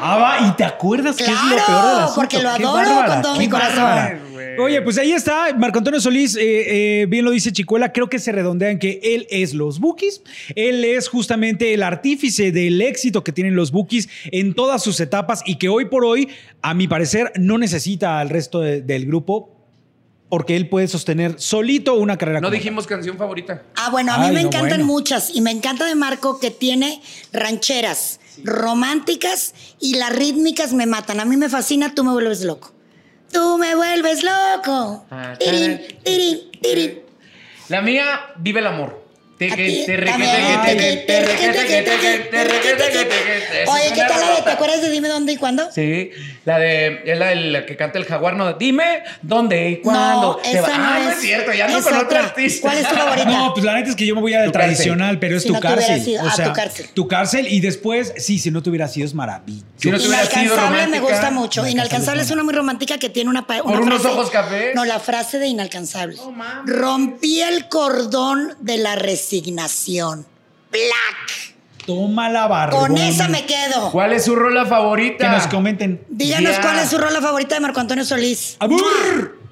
Ah, 0.00 0.16
va, 0.18 0.48
¿y 0.48 0.52
te 0.52 0.64
acuerdas 0.64 1.16
que 1.16 1.24
es 1.24 1.30
lo 1.30 1.56
peor 1.56 1.66
del 1.66 1.98
asunto? 1.98 2.14
porque 2.14 2.42
lo 2.42 2.50
adoro 2.50 2.72
bárbara, 2.74 3.06
con 3.14 3.22
todo 3.22 3.36
mi 3.36 3.48
corazón. 3.48 3.82
bárbara. 3.82 4.20
Oye, 4.58 4.82
pues 4.82 4.98
ahí 4.98 5.12
está, 5.12 5.54
Marco 5.56 5.78
Antonio 5.78 6.00
Solís, 6.00 6.36
eh, 6.36 7.02
eh, 7.02 7.06
bien 7.06 7.24
lo 7.24 7.30
dice 7.30 7.52
Chicuela, 7.52 7.92
creo 7.92 8.08
que 8.08 8.18
se 8.18 8.32
redondea 8.32 8.70
en 8.70 8.78
que 8.78 9.00
él 9.02 9.26
es 9.30 9.54
los 9.54 9.78
Bookies, 9.80 10.22
él 10.54 10.84
es 10.84 11.08
justamente 11.08 11.74
el 11.74 11.82
artífice 11.82 12.52
del 12.52 12.80
éxito 12.80 13.22
que 13.24 13.32
tienen 13.32 13.54
los 13.56 13.70
Bookies 13.72 14.08
en 14.32 14.54
todas 14.54 14.82
sus 14.82 14.98
etapas 15.00 15.42
y 15.46 15.56
que 15.56 15.68
hoy 15.68 15.86
por 15.86 16.04
hoy, 16.04 16.28
a 16.62 16.74
mi 16.74 16.88
parecer, 16.88 17.32
no 17.36 17.58
necesita 17.58 18.20
al 18.20 18.28
resto 18.30 18.60
de- 18.60 18.80
del 18.82 19.06
grupo 19.06 19.52
porque 20.28 20.56
él 20.56 20.68
puede 20.68 20.88
sostener 20.88 21.36
solito 21.38 21.94
una 21.94 22.18
carrera. 22.18 22.40
No 22.40 22.50
dijimos 22.50 22.86
canción 22.88 23.16
favorita. 23.16 23.62
Ah, 23.76 23.90
bueno, 23.90 24.12
a 24.12 24.18
mí 24.18 24.26
Ay, 24.26 24.34
me 24.34 24.42
no, 24.42 24.48
encantan 24.48 24.70
bueno. 24.80 24.84
muchas 24.86 25.30
y 25.32 25.40
me 25.40 25.52
encanta 25.52 25.86
de 25.86 25.94
Marco 25.94 26.40
que 26.40 26.50
tiene 26.50 27.00
rancheras 27.32 28.18
románticas 28.42 29.54
y 29.80 29.94
las 29.94 30.14
rítmicas 30.14 30.72
me 30.72 30.86
matan. 30.86 31.20
A 31.20 31.24
mí 31.24 31.36
me 31.36 31.48
fascina, 31.48 31.94
tú 31.94 32.02
me 32.04 32.10
vuelves 32.12 32.42
loco. 32.42 32.72
Tú 33.36 33.58
me 33.58 33.74
vuelves 33.74 34.22
loco. 34.24 35.04
Ah, 35.10 35.34
Tirín, 35.38 35.78
tirín, 36.02 36.50
tirín. 36.62 37.00
La 37.68 37.82
mía, 37.82 38.32
vive 38.36 38.60
el 38.60 38.66
amor. 38.66 39.05
Te- 39.38 39.52
A 39.52 39.56
que- 39.56 39.66
ti 39.66 39.82
te- 39.84 39.96
re- 39.98 40.04
que- 40.06 40.10
también. 40.12 40.30
te- 40.64 40.76
que- 40.76 40.76
te- 40.76 40.96
te- 40.96 41.20
re- 41.26 41.36
que- 41.36 41.48
te- 41.48 41.66
que- 41.66 41.82
te- 41.82 41.98
que- 41.98 42.18
te- 42.30 42.44
re- 42.44 42.60
que- 42.60 42.72
te- 42.74 42.90
que- 42.90 43.04
te- 43.04 43.04
que- 43.04 43.64
te- 43.64 43.70
Oye, 43.70 43.82
¿qué 43.94 44.00
tal 44.00 44.12
es 44.12 44.20
la 44.28 44.36
de, 44.36 44.42
¿te 44.42 44.50
acuerdas 44.50 44.80
de 44.80 44.88
Dime 44.90 45.08
dónde 45.08 45.32
y 45.32 45.36
cuándo? 45.36 45.70
Sí, 45.72 46.10
la 46.46 46.58
de 46.58 47.02
es 47.04 47.18
la, 47.18 47.66
que 47.66 47.76
canta 47.76 47.98
el 47.98 48.06
jaguar, 48.06 48.34
no, 48.34 48.54
dime 48.54 49.02
dónde 49.20 49.68
y 49.68 49.76
cuándo. 49.82 50.40
No, 50.42 50.50
esa 50.50 50.78
no 50.78 50.84
ah, 50.86 50.98
no 51.02 51.10
es. 51.10 51.16
es 51.16 51.22
cierto, 51.22 51.52
ya 51.52 51.68
no 51.68 51.76
Es 51.78 51.84
con 51.84 51.94
otro 51.94 52.06
otra. 52.06 52.20
artista. 52.20 52.62
¿Cuál 52.62 52.78
es 52.78 52.88
tu 52.88 52.94
favorita? 52.94 53.24
No, 53.26 53.52
pues 53.52 53.64
la 53.66 53.74
neta 53.74 53.90
es 53.90 53.96
que 53.96 54.06
yo 54.06 54.14
me 54.14 54.22
voy 54.22 54.32
cárcel. 54.32 54.52
tradicional, 54.52 55.18
pero 55.18 55.36
es 55.36 55.42
Si 55.42 55.48
tu 55.48 55.54
no 55.54 55.60
cárcel. 55.60 56.02
sido- 56.02 56.22
o 56.24 56.28
ah, 56.28 56.32
sea, 56.34 56.46
tu 56.46 56.52
cárcel. 56.54 56.86
tu 56.94 57.06
cárcel 57.08 57.46
y 57.52 57.60
después, 57.60 58.14
sí, 58.16 58.38
si 58.38 58.50
no 58.50 58.62
te 58.62 58.70
hubiera 58.70 58.88
sido 58.88 59.06
es 59.06 59.12
maravilloso. 59.12 59.66
Si 59.76 59.90
no 59.90 59.98
te 59.98 60.06
hubiera 60.08 60.24
sido 60.24 60.42
Inalcanzable 60.44 60.70
me 60.70 60.84
romántica. 60.86 61.00
gusta 61.12 61.30
mucho. 61.30 61.66
Inalcanzable 61.66 62.22
es 62.22 62.30
una 62.30 62.42
muy 62.42 62.54
romántica 62.54 62.96
que 62.96 63.10
tiene 63.10 63.28
una, 63.28 63.46
Por 63.46 63.80
unos 63.80 64.02
ojos 64.06 64.30
cafés. 64.30 64.74
No, 64.74 64.86
la 64.86 64.98
frase 64.98 65.38
de 65.38 65.48
inalcanzable. 65.48 66.16
No 66.16 66.30
mames. 66.32 66.74
Rompí 66.74 67.42
el 67.42 67.68
cordón 67.68 68.54
de 68.60 68.78
la 68.78 68.96
resignación. 69.26 70.24
Black. 70.70 71.56
Toma 71.84 72.28
la 72.28 72.46
barba. 72.46 72.78
Con 72.78 72.96
esa 72.96 73.28
me 73.28 73.44
quedo. 73.46 73.90
¿Cuál 73.92 74.12
es 74.12 74.24
su 74.24 74.34
rola 74.34 74.66
favorita? 74.66 75.24
Que 75.24 75.36
nos 75.36 75.46
comenten. 75.46 76.04
Díganos 76.08 76.58
cuál 76.60 76.78
es 76.78 76.88
su 76.90 76.98
rola 76.98 77.20
favorita 77.20 77.54
de 77.54 77.60
Marco 77.60 77.80
Antonio 77.80 78.04
Solís. 78.04 78.56
¡Abur! 78.58 79.45